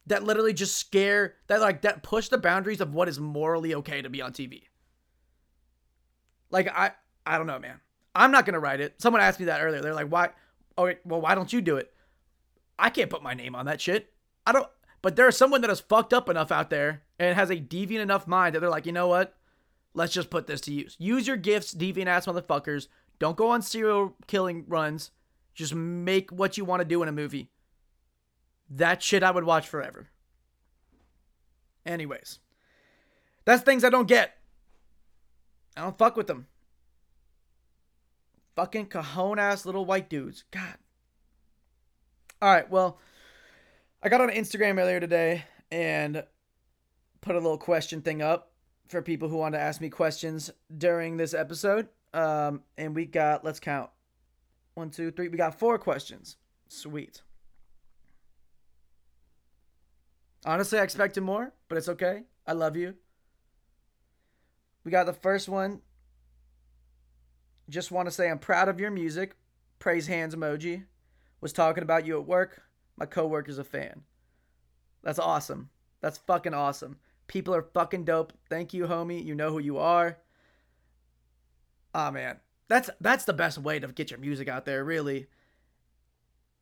[0.07, 4.01] that literally just scare that like that push the boundaries of what is morally okay
[4.01, 4.63] to be on tv
[6.49, 6.91] like i
[7.25, 7.79] i don't know man.
[8.13, 9.01] I'm not gonna write it.
[9.01, 9.81] Someone asked me that earlier.
[9.81, 10.31] They're like why
[10.77, 11.93] oh well why don't you do it
[12.81, 14.13] i can't put my name on that shit
[14.45, 14.67] i don't
[15.01, 18.27] but there's someone that is fucked up enough out there and has a deviant enough
[18.27, 19.37] mind that they're like you know what
[19.93, 22.87] let's just put this to use use your gifts deviant ass motherfuckers
[23.19, 25.11] don't go on serial killing runs
[25.53, 27.49] just make what you want to do in a movie.
[28.69, 30.09] That shit I would watch forever.
[31.85, 32.39] Anyways,
[33.43, 34.37] that's things I don't get.
[35.75, 36.47] I don't fuck with them.
[38.55, 40.43] Fucking cajon ass little white dudes.
[40.51, 40.77] God.
[42.41, 42.97] All right, well,
[44.01, 46.23] I got on Instagram earlier today and
[47.21, 48.51] put a little question thing up
[48.88, 51.88] for people who want to ask me questions during this episode.
[52.15, 53.91] Um, and we got, let's count,
[54.73, 55.27] one, two, three.
[55.27, 56.38] We got four questions.
[56.67, 57.21] Sweet.
[60.43, 62.23] Honestly, I expected more, but it's okay.
[62.47, 62.95] I love you.
[64.84, 65.82] We got the first one.
[67.69, 69.36] Just want to say I'm proud of your music.
[69.77, 70.86] Praise hands emoji.
[71.41, 72.62] Was talking about you at work.
[72.97, 74.04] My coworker's a fan.
[75.04, 75.69] That's awesome.
[75.99, 76.97] That's fucking awesome.
[77.27, 78.34] People are fucking dope.
[78.49, 79.25] Thank you, homie.
[79.25, 80.17] You know who you are.
[81.93, 82.38] Ah, oh, man
[82.71, 85.27] that's that's the best way to get your music out there really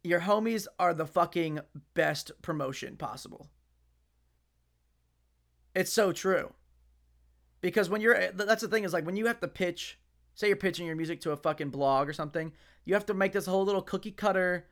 [0.03, 1.59] your homies are the fucking
[1.93, 3.47] best promotion possible
[5.75, 6.51] it's so true
[7.61, 9.99] because when you're that's the thing is like when you have to pitch
[10.39, 12.51] say you're pitching your music to a fucking blog or something
[12.85, 14.65] you have to make this whole little cookie cutter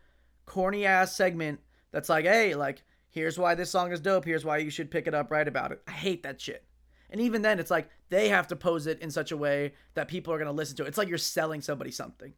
[0.45, 1.59] corny ass segment
[1.91, 5.07] that's like hey like here's why this song is dope here's why you should pick
[5.07, 6.67] it up write about it i hate that shit
[7.09, 10.07] and even then, it's like they have to pose it in such a way that
[10.07, 10.87] people are gonna listen to it.
[10.87, 12.33] It's like you're selling somebody something.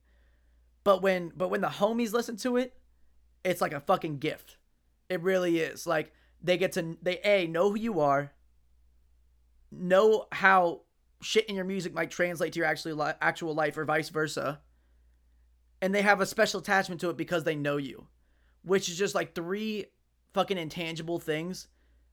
[0.83, 2.77] But when but when the homies listen to it,
[3.43, 4.57] it's like a fucking gift.
[5.09, 5.87] It really is.
[5.87, 8.31] Like they get to they a know who you are,
[9.71, 10.81] know how
[11.21, 14.59] shit in your music might translate to your actually li- actual life or vice versa.
[15.81, 18.07] And they have a special attachment to it because they know you,
[18.63, 19.85] which is just like three
[20.33, 21.67] fucking intangible things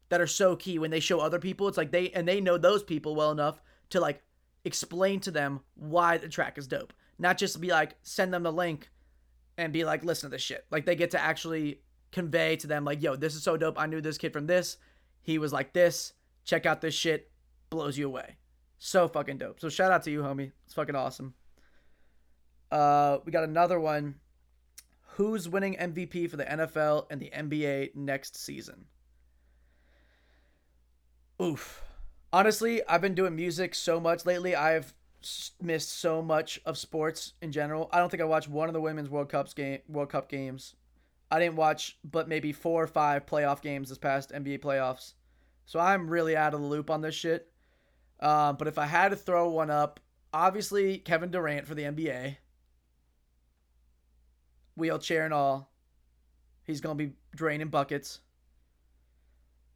[0.08, 1.68] that are so key when they show other people.
[1.68, 4.22] It's like they and they know those people well enough to like
[4.64, 6.92] explain to them why the track is dope.
[7.18, 8.88] Not just be like send them the link
[9.58, 10.64] and be like listen to this shit.
[10.70, 11.80] Like they get to actually
[12.12, 13.78] convey to them like yo, this is so dope.
[13.78, 14.78] I knew this kid from this.
[15.22, 16.12] He was like this.
[16.44, 17.30] Check out this shit.
[17.68, 18.36] Blows you away.
[18.78, 19.60] So fucking dope.
[19.60, 20.52] So shout out to you, homie.
[20.64, 21.34] It's fucking awesome.
[22.70, 24.16] Uh, we got another one.
[25.14, 28.84] Who's winning MVP for the NFL and the NBA next season?
[31.40, 31.82] Oof.
[32.32, 34.54] Honestly, I've been doing music so much lately.
[34.54, 34.94] I've
[35.60, 37.88] missed so much of sports in general.
[37.92, 40.74] I don't think I watched one of the women's World Cups game World Cup games.
[41.30, 45.14] I didn't watch but maybe four or five playoff games this past NBA playoffs.
[45.64, 47.50] So I'm really out of the loop on this shit.
[48.20, 50.00] Um, but if I had to throw one up,
[50.32, 52.36] obviously Kevin Durant for the NBA.
[54.76, 55.70] Wheelchair and all.
[56.64, 58.20] He's gonna be draining buckets.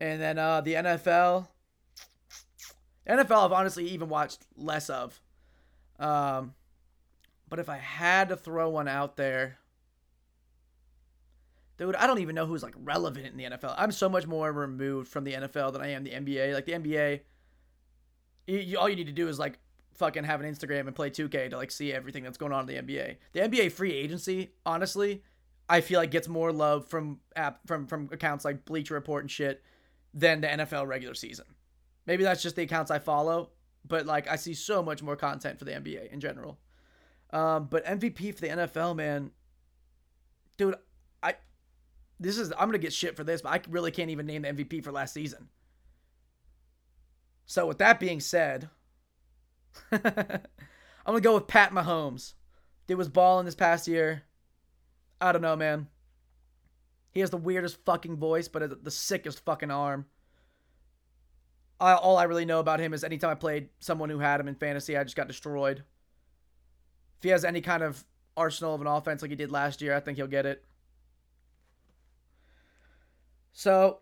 [0.00, 1.48] And then uh, the NFL.
[3.08, 5.20] NFL I've honestly even watched less of.
[5.98, 6.54] Um,
[7.48, 9.58] but if I had to throw one out there,
[11.76, 13.74] dude, I don't even know who's like relevant in the NFL.
[13.76, 16.54] I'm so much more removed from the NFL than I am the NBA.
[16.54, 17.20] Like the NBA,
[18.50, 19.58] you, you, all you need to do is like
[19.94, 22.86] fucking have an Instagram and play 2K to like see everything that's going on in
[22.86, 23.16] the NBA.
[23.32, 25.22] The NBA free agency, honestly,
[25.68, 29.30] I feel like gets more love from app from from accounts like Bleacher Report and
[29.30, 29.62] shit
[30.12, 31.46] than the NFL regular season.
[32.06, 33.50] Maybe that's just the accounts I follow,
[33.86, 36.58] but like I see so much more content for the NBA in general.
[37.32, 39.30] Um, but MVP for the NFL, man,
[40.56, 40.74] dude,
[41.22, 41.34] I
[42.18, 44.48] this is I'm gonna get shit for this, but I really can't even name the
[44.48, 45.48] MVP for last season.
[47.50, 48.70] So with that being said,
[49.90, 50.00] I'm
[51.04, 52.34] gonna go with Pat Mahomes.
[52.86, 54.22] Dude was balling this past year.
[55.20, 55.88] I don't know, man.
[57.10, 60.06] He has the weirdest fucking voice, but the sickest fucking arm.
[61.80, 64.46] I, all I really know about him is anytime I played someone who had him
[64.46, 65.78] in fantasy, I just got destroyed.
[67.18, 68.04] If he has any kind of
[68.36, 70.64] arsenal of an offense like he did last year, I think he'll get it.
[73.52, 73.98] So,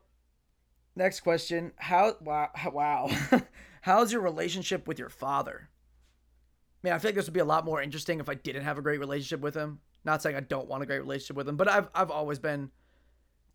[0.98, 3.10] next question: How wow wow,
[3.80, 5.70] how's your relationship with your father?
[6.82, 8.78] Man, I feel like this would be a lot more interesting if I didn't have
[8.78, 9.80] a great relationship with him.
[10.04, 12.70] Not saying I don't want a great relationship with him, but I've I've always been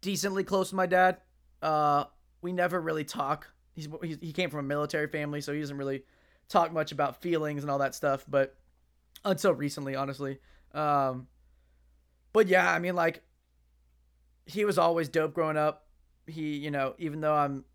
[0.01, 1.17] decently close to my dad.
[1.61, 2.05] Uh,
[2.41, 3.47] we never really talk.
[3.73, 6.03] He's, he's he came from a military family, so he doesn't really
[6.49, 8.25] talk much about feelings and all that stuff.
[8.27, 8.55] But
[9.23, 10.39] until recently, honestly.
[10.73, 11.27] Um,
[12.33, 13.23] but yeah, I mean, like
[14.45, 15.82] he was always dope growing up.
[16.27, 17.65] He, you know, even though I'm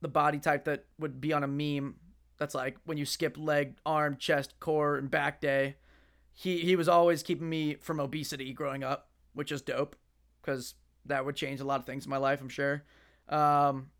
[0.00, 1.96] the body type that would be on a meme,
[2.38, 5.76] that's like when you skip leg, arm, chest, core, and back day.
[6.34, 9.96] He he was always keeping me from obesity growing up, which is dope,
[10.40, 10.74] because
[11.06, 12.84] that would change a lot of things in my life, I'm sure.
[13.28, 13.90] Um,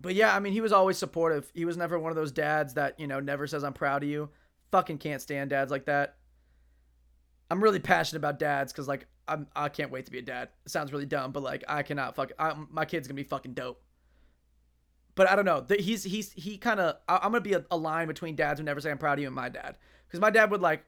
[0.00, 1.50] but yeah, I mean, he was always supportive.
[1.54, 4.08] He was never one of those dads that you know never says I'm proud of
[4.08, 4.30] you.
[4.70, 6.16] Fucking can't stand dads like that.
[7.50, 10.48] I'm really passionate about dads because like I'm I can't wait to be a dad.
[10.64, 12.32] It sounds really dumb, but like I cannot fuck.
[12.38, 13.82] I, my kid's gonna be fucking dope.
[15.14, 15.64] But I don't know.
[15.78, 16.96] He's he's he kind of.
[17.08, 19.28] I'm gonna be a, a line between dads who never say I'm proud of you
[19.28, 20.84] and my dad because my dad would like.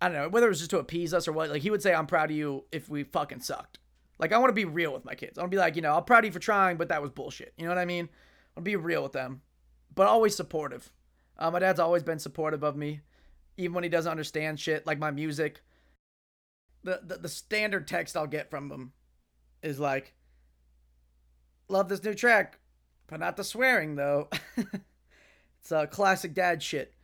[0.00, 1.50] I don't know whether it was just to appease us or what.
[1.50, 3.78] Like he would say I'm proud of you if we fucking sucked.
[4.18, 5.38] Like I want to be real with my kids.
[5.38, 7.00] I want to be like you know I'm proud of you for trying, but that
[7.00, 7.54] was bullshit.
[7.56, 8.08] You know what I mean?
[8.56, 9.42] I'll be real with them,
[9.94, 10.90] but always supportive.
[11.38, 13.02] Uh, my dad's always been supportive of me,
[13.56, 15.62] even when he doesn't understand shit like my music.
[16.84, 18.92] The, the the standard text I'll get from him
[19.62, 20.14] is like,
[21.68, 22.58] "Love this new track,
[23.06, 24.28] but not the swearing though."
[25.60, 26.94] it's a classic dad shit.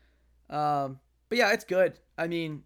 [0.49, 1.99] Um, but yeah, it's good.
[2.17, 2.63] I mean,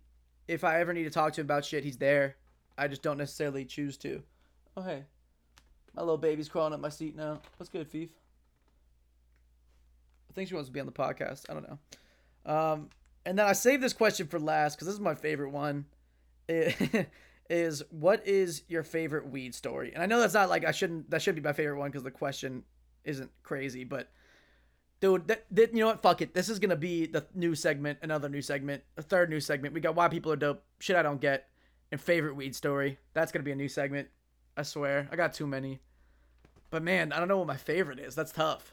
[0.48, 2.36] if I ever need to talk to him about shit, he's there.
[2.76, 4.22] I just don't necessarily choose to.
[4.76, 5.04] Oh hey,
[5.94, 7.40] my little baby's crawling up my seat now.
[7.56, 8.10] What's good, Fief?
[10.28, 11.48] I think she wants to be on the podcast.
[11.48, 11.78] I don't know.
[12.44, 12.90] Um,
[13.26, 15.86] and then I saved this question for last because this is my favorite one.
[16.48, 17.08] It
[17.50, 19.92] is what is your favorite weed story?
[19.92, 22.04] And I know that's not like I shouldn't that should be my favorite one because
[22.04, 22.62] the question
[23.04, 24.10] isn't crazy, but
[25.00, 26.02] dude, that, that you know what?
[26.02, 26.34] Fuck it.
[26.34, 29.74] This is gonna be the new segment, another new segment, a third new segment.
[29.74, 31.48] We got why people are dope, shit I don't get,
[31.90, 32.96] and favorite weed story.
[33.12, 34.08] That's gonna be a new segment.
[34.56, 35.80] I swear, I got too many.
[36.70, 38.14] But man, I don't know what my favorite is.
[38.14, 38.72] That's tough.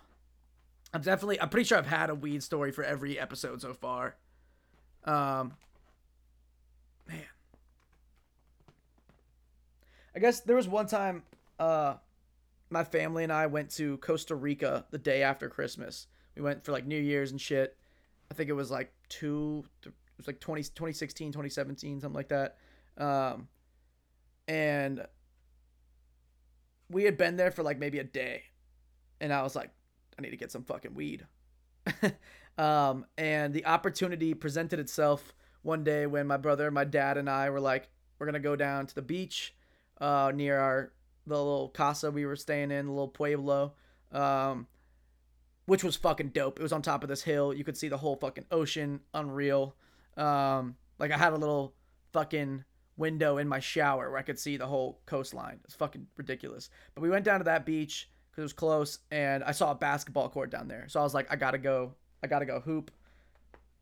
[0.93, 4.15] I'm definitely I'm pretty sure I've had a weed story for every episode so far.
[5.06, 5.54] Um
[7.08, 7.24] man.
[10.16, 11.24] I guess there was one time
[11.60, 11.95] uh
[12.70, 16.08] my family and I went to Costa Rica the day after Christmas.
[16.36, 17.78] We went for like New Year's and shit.
[18.32, 22.58] I think it was like two it was like 20 2016, 2017, something like that.
[22.97, 23.47] Um
[24.47, 25.06] and
[26.89, 28.43] we had been there for like maybe a day.
[29.22, 29.72] And I was like
[30.18, 31.26] I need to get some fucking weed.
[32.58, 37.49] um, and the opportunity presented itself one day when my brother, my dad, and I
[37.49, 37.89] were like,
[38.20, 39.56] we're gonna go down to the beach
[39.99, 40.93] uh, near our
[41.26, 43.74] the little casa we were staying in, the little pueblo,
[44.12, 44.68] um,
[45.66, 46.60] which was fucking dope.
[46.60, 47.54] It was on top of this hill.
[47.54, 49.76] You could see the whole fucking ocean, unreal.
[50.18, 51.74] Um, Like I had a little
[52.12, 52.64] fucking
[52.97, 55.60] window in my shower where I could see the whole coastline.
[55.64, 56.70] It's fucking ridiculous.
[56.93, 59.76] But we went down to that beach because it was close, and I saw a
[59.76, 60.86] basketball court down there.
[60.88, 61.95] So I was like, I gotta go.
[62.24, 62.89] I gotta go hoop.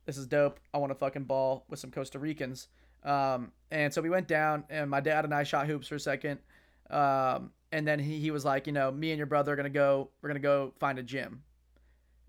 [0.06, 0.60] This is dope.
[0.74, 2.68] I want to fucking ball with some Costa Ricans.
[3.04, 6.00] Um, and so we went down, and my dad and I shot hoops for a
[6.00, 6.39] second.
[6.89, 9.70] Um, and then he, he was like, you know, me and your brother are gonna
[9.70, 10.10] go.
[10.22, 11.44] We're gonna go find a gym.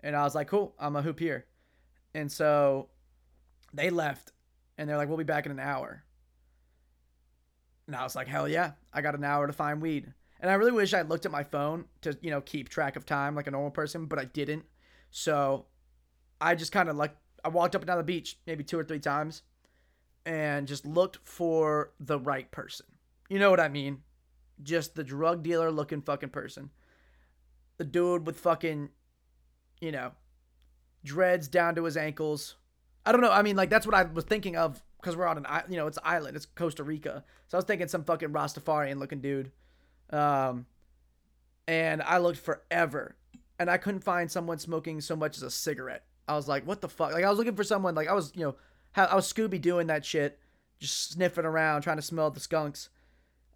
[0.01, 0.75] And I was like, cool.
[0.79, 1.45] I'm a hoop here.
[2.13, 2.89] And so
[3.73, 4.31] they left,
[4.77, 6.03] and they're like, we'll be back in an hour.
[7.87, 10.13] And I was like, hell yeah, I got an hour to find weed.
[10.39, 13.05] And I really wish I looked at my phone to, you know, keep track of
[13.05, 14.63] time like a normal person, but I didn't.
[15.09, 15.65] So
[16.43, 18.83] I just kind of like, I walked up and down the beach maybe two or
[18.83, 19.41] three times
[20.25, 22.85] and just looked for the right person.
[23.29, 24.01] You know what I mean?
[24.61, 26.69] Just the drug dealer looking fucking person.
[27.77, 28.89] The dude with fucking,
[29.81, 30.11] you know,
[31.03, 32.55] dreads down to his ankles.
[33.05, 33.31] I don't know.
[33.31, 35.75] I mean, like, that's what I was thinking of because we're on an, i- you
[35.75, 36.37] know, it's an island.
[36.37, 37.23] It's Costa Rica.
[37.47, 39.51] So I was thinking some fucking Rastafarian looking dude.
[40.11, 40.65] Um,
[41.67, 43.15] and I looked forever
[43.59, 46.05] and I couldn't find someone smoking so much as a cigarette.
[46.27, 47.11] I was like, what the fuck?
[47.11, 48.55] Like, I was looking for someone, like, I was, you know,
[48.93, 50.39] ha- I was Scooby doing that shit,
[50.79, 52.89] just sniffing around, trying to smell the skunks.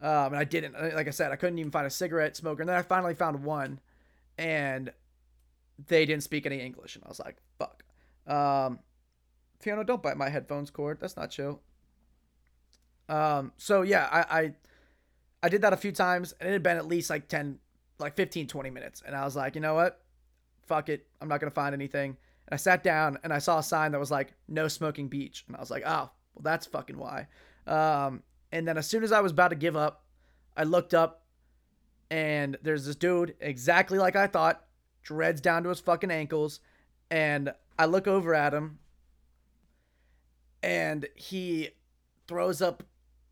[0.02, 0.74] Um, and I didn't.
[0.74, 2.62] Like I said, I couldn't even find a cigarette smoker.
[2.62, 3.80] And then I finally found one,
[4.38, 4.92] and
[5.88, 6.96] they didn't speak any English.
[6.96, 7.84] And I was like, fuck.
[8.28, 8.80] Um,
[9.60, 11.00] Fiona, don't bite my headphones cord.
[11.00, 11.62] That's not chill.
[13.10, 14.54] Um, so yeah, I, I,
[15.44, 17.58] I did that a few times, and it had been at least like 10,
[18.00, 19.02] like 15, 20 minutes.
[19.06, 20.02] And I was like, you know what?
[20.68, 21.08] Fuck it.
[21.22, 22.18] I'm not to find anything.
[22.48, 25.44] And I sat down and I saw a sign that was like, no smoking beach.
[25.48, 27.28] And I was like, oh, well, that's fucking why.
[27.66, 30.06] Um, and then as soon as I was about to give up,
[30.56, 31.26] I looked up
[32.10, 34.64] and there's this dude exactly like I thought,
[35.04, 36.62] dreads down to his fucking ankles.
[37.12, 38.80] And I look over at him
[40.64, 41.70] and he
[42.28, 42.84] throws up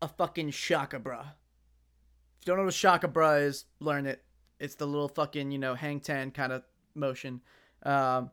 [0.02, 1.20] a fucking shaka bra.
[1.20, 4.22] If you don't know what a shaka bra is, learn it.
[4.60, 6.62] It's the little fucking, you know, hang ten kind of
[6.94, 7.40] motion.
[7.82, 8.30] Um,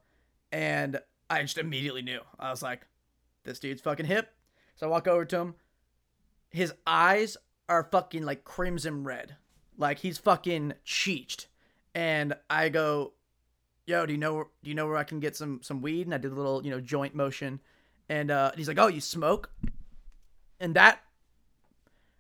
[0.54, 0.99] and
[1.32, 2.22] I just immediately knew.
[2.39, 2.86] I was like,
[3.43, 4.30] this dude's fucking hip.
[4.76, 5.56] So I walk over to him.
[6.51, 7.36] His eyes
[7.68, 9.36] are fucking like crimson red.
[9.78, 11.47] Like he's fucking cheeched.
[11.95, 13.14] And I go,
[13.88, 16.06] yo, do you know do you know where I can get some some weed?
[16.06, 17.60] And I did a little, you know, joint motion.
[18.08, 19.49] And uh, he's like, oh, you smoke?
[20.60, 21.01] And that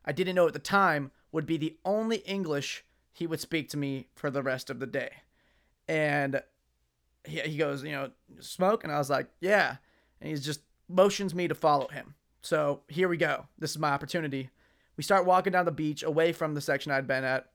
[0.03, 3.77] I didn't know at the time would be the only English he would speak to
[3.77, 5.11] me for the rest of the day.
[5.87, 6.41] And
[7.25, 8.83] he, he goes, you know, smoke?
[8.83, 9.77] And I was like, yeah.
[10.21, 12.15] And he just motions me to follow him.
[12.41, 13.47] So here we go.
[13.57, 14.49] This is my opportunity.
[14.97, 17.49] We start walking down the beach away from the section I'd been at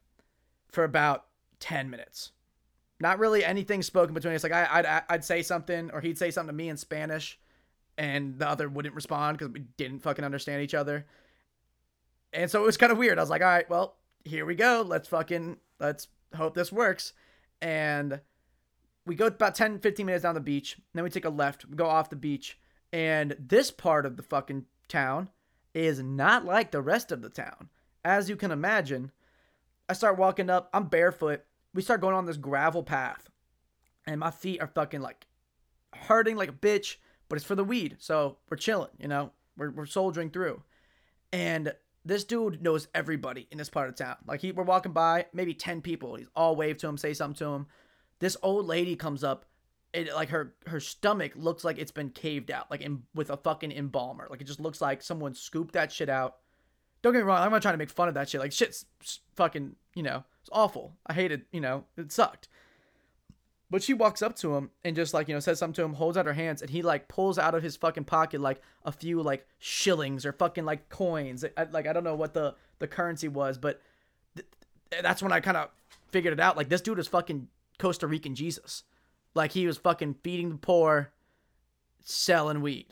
[0.70, 1.26] for about
[1.60, 2.32] 10 minutes.
[3.00, 4.42] Not really anything spoken between us.
[4.42, 7.38] Like I, I'd, I'd say something or he'd say something to me in Spanish
[7.96, 11.06] and the other wouldn't respond because we didn't fucking understand each other.
[12.32, 13.18] And so it was kind of weird.
[13.18, 14.84] I was like, all right, well, here we go.
[14.86, 17.12] Let's fucking, let's hope this works.
[17.60, 18.20] And
[19.08, 20.76] we go about 10, 15 minutes down the beach.
[20.94, 22.58] Then we take a left, we go off the beach.
[22.92, 25.30] And this part of the fucking town
[25.74, 27.70] is not like the rest of the town.
[28.04, 29.10] As you can imagine,
[29.88, 31.44] I start walking up, I'm barefoot.
[31.74, 33.28] We start going on this gravel path.
[34.06, 35.26] And my feet are fucking like
[35.94, 36.96] hurting like a bitch,
[37.28, 37.96] but it's for the weed.
[37.98, 39.32] So we're chilling, you know?
[39.56, 40.62] We're, we're soldiering through.
[41.32, 41.72] And
[42.04, 44.16] this dude knows everybody in this part of town.
[44.26, 46.14] Like he, we're walking by, maybe ten people.
[46.14, 47.66] He's all wave to him, say something to him.
[48.20, 49.44] This old lady comes up,
[49.92, 53.36] it like her her stomach looks like it's been caved out, like in, with a
[53.36, 54.26] fucking embalmer.
[54.30, 56.36] Like it just looks like someone scooped that shit out.
[57.00, 58.40] Don't get me wrong, I'm not trying to make fun of that shit.
[58.40, 58.84] Like shit's
[59.36, 60.96] fucking, you know, it's awful.
[61.06, 62.48] I hated, you know, it sucked.
[63.70, 65.94] But she walks up to him and just like, you know, says something to him,
[65.94, 68.92] holds out her hands, and he like pulls out of his fucking pocket like a
[68.92, 71.44] few like shillings or fucking like coins.
[71.56, 73.82] I, like I don't know what the the currency was, but
[74.34, 74.48] th-
[75.02, 75.68] that's when I kind of
[76.08, 76.56] figured it out.
[76.56, 77.48] Like this dude is fucking
[77.78, 78.84] Costa Rican Jesus.
[79.34, 81.12] Like he was fucking feeding the poor,
[82.00, 82.88] selling weed,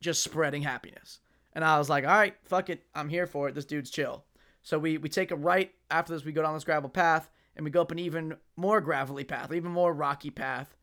[0.00, 1.20] just spreading happiness.
[1.52, 3.54] And I was like, all right, fuck it, I'm here for it.
[3.54, 4.24] This dude's chill.
[4.62, 6.24] So we we take a right after this.
[6.24, 9.52] We go down this gravel path and we go up an even more gravelly path,
[9.52, 10.76] even more rocky path.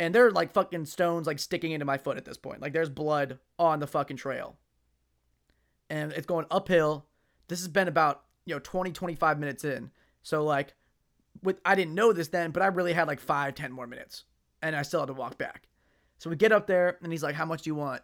[0.00, 2.60] And there are like fucking stones like sticking into my foot at this point.
[2.60, 4.56] Like there's blood on the fucking trail.
[5.88, 7.06] And it's going uphill.
[7.48, 9.90] This has been about, you know, 20, 25 minutes in.
[10.22, 10.74] So like
[11.42, 14.24] with I didn't know this then, but I really had like five, ten more minutes.
[14.62, 15.68] And I still had to walk back.
[16.18, 18.02] So we get up there and he's like, How much do you want?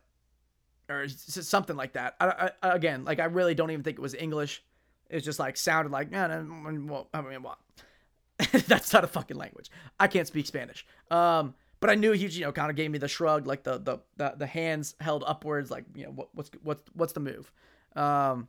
[0.89, 2.17] Or something like that.
[2.21, 4.65] I, I, again, like I really don't even think it was English.
[5.09, 7.59] It just like sounded like, no, no, well, I mean, what?
[8.67, 9.71] That's not a fucking language.
[9.99, 10.87] I can't speak Spanish.
[11.11, 13.79] Um, but I knew he, you know, kind of gave me the shrug, like the
[13.79, 17.51] the the, the hands held upwards, like you know, what, what's what's what's the move?
[17.97, 18.49] Um,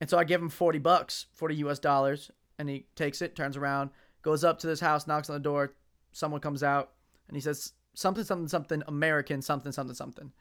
[0.00, 1.78] and so I give him forty bucks, forty U.S.
[1.78, 3.90] dollars, and he takes it, turns around,
[4.26, 5.72] goes up to this house, knocks on the door.
[6.10, 6.90] Someone comes out,
[7.28, 10.32] and he says something, something, something, American, something, something, something.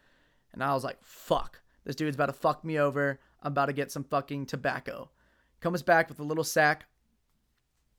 [0.54, 3.20] And I was like, fuck, this dude's about to fuck me over.
[3.44, 5.12] I'm about to get some fucking tobacco.
[5.60, 6.88] Comes back with a little sack.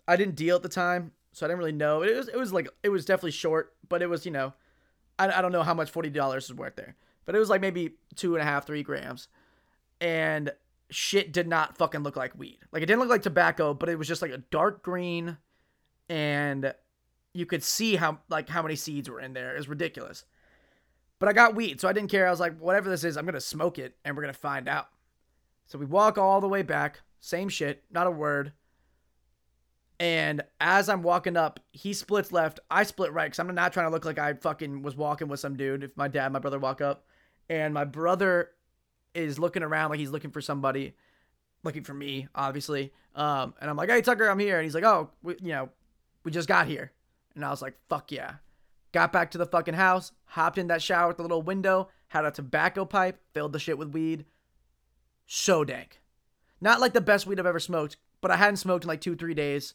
[0.09, 2.03] I didn't deal at the time, so I didn't really know.
[2.03, 4.55] It was it was like it was definitely short, but it was you know,
[5.20, 7.61] I, I don't know how much forty dollars is worth there, but it was like
[7.61, 9.28] maybe two and a half, three grams,
[10.01, 10.53] and
[10.91, 12.59] shit did not fucking look like weed.
[12.72, 15.37] Like it didn't look like tobacco, but it was just like a dark green,
[16.09, 16.75] and
[17.33, 19.55] you could see how like how many seeds were in there.
[19.55, 20.25] It was ridiculous.
[21.19, 22.27] But I got weed, so I didn't care.
[22.27, 24.89] I was like, whatever this is, I'm gonna smoke it, and we're gonna find out.
[25.67, 28.53] So we walk all the way back, same shit, not a word.
[29.99, 33.87] And as I'm walking up, he splits left, I split right, because I'm not trying
[33.87, 35.85] to look like I fucking was walking with some dude.
[35.85, 37.07] If my dad, my brother walk up,
[37.49, 38.51] and my brother
[39.15, 40.95] is looking around like he's looking for somebody,
[41.65, 42.93] looking for me, obviously.
[43.15, 45.71] Um, and I'm like, hey Tucker, I'm here, and he's like, oh, you know,
[46.27, 46.93] we just got here,
[47.37, 48.35] and I was like, fuck yeah.
[48.91, 52.24] Got back to the fucking house, hopped in that shower with the little window, had
[52.24, 54.24] a tobacco pipe, filled the shit with weed.
[55.27, 56.01] So dank.
[56.61, 59.14] Not like the best weed I've ever smoked, but I hadn't smoked in like two,
[59.14, 59.74] three days.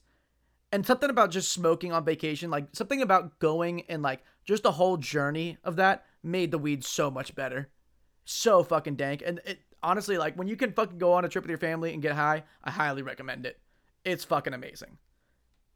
[0.73, 4.73] And something about just smoking on vacation, like something about going and like just the
[4.73, 7.69] whole journey of that made the weed so much better.
[8.25, 9.23] So fucking dank.
[9.25, 11.93] And it honestly, like when you can fucking go on a trip with your family
[11.93, 13.59] and get high, I highly recommend it.
[14.03, 14.97] It's fucking amazing.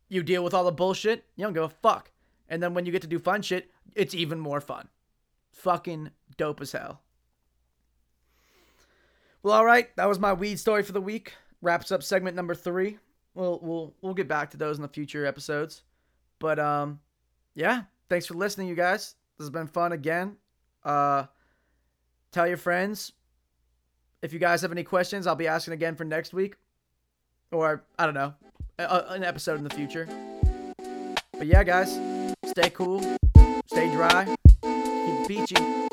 [0.10, 2.12] You deal with all the bullshit, you don't give a fuck.
[2.48, 4.88] And then when you get to do fun shit, it's even more fun.
[5.52, 7.02] Fucking dope as hell.
[9.42, 11.34] Well, all right, that was my weed story for the week.
[11.62, 12.98] Wraps up segment number three.
[13.36, 15.84] We'll we'll we'll get back to those in the future episodes.
[16.40, 17.00] But um,
[17.54, 19.16] yeah, thanks for listening, you guys.
[19.38, 20.38] This has been fun again.
[20.84, 21.26] Uh,
[22.32, 23.12] tell your friends.
[24.22, 26.56] If you guys have any questions, I'll be asking again for next week,
[27.52, 28.34] or I don't know,
[28.80, 30.08] a, an episode in the future.
[31.34, 32.00] But yeah, guys,
[32.46, 33.02] stay cool,
[33.68, 35.85] stay dry, keep beachy.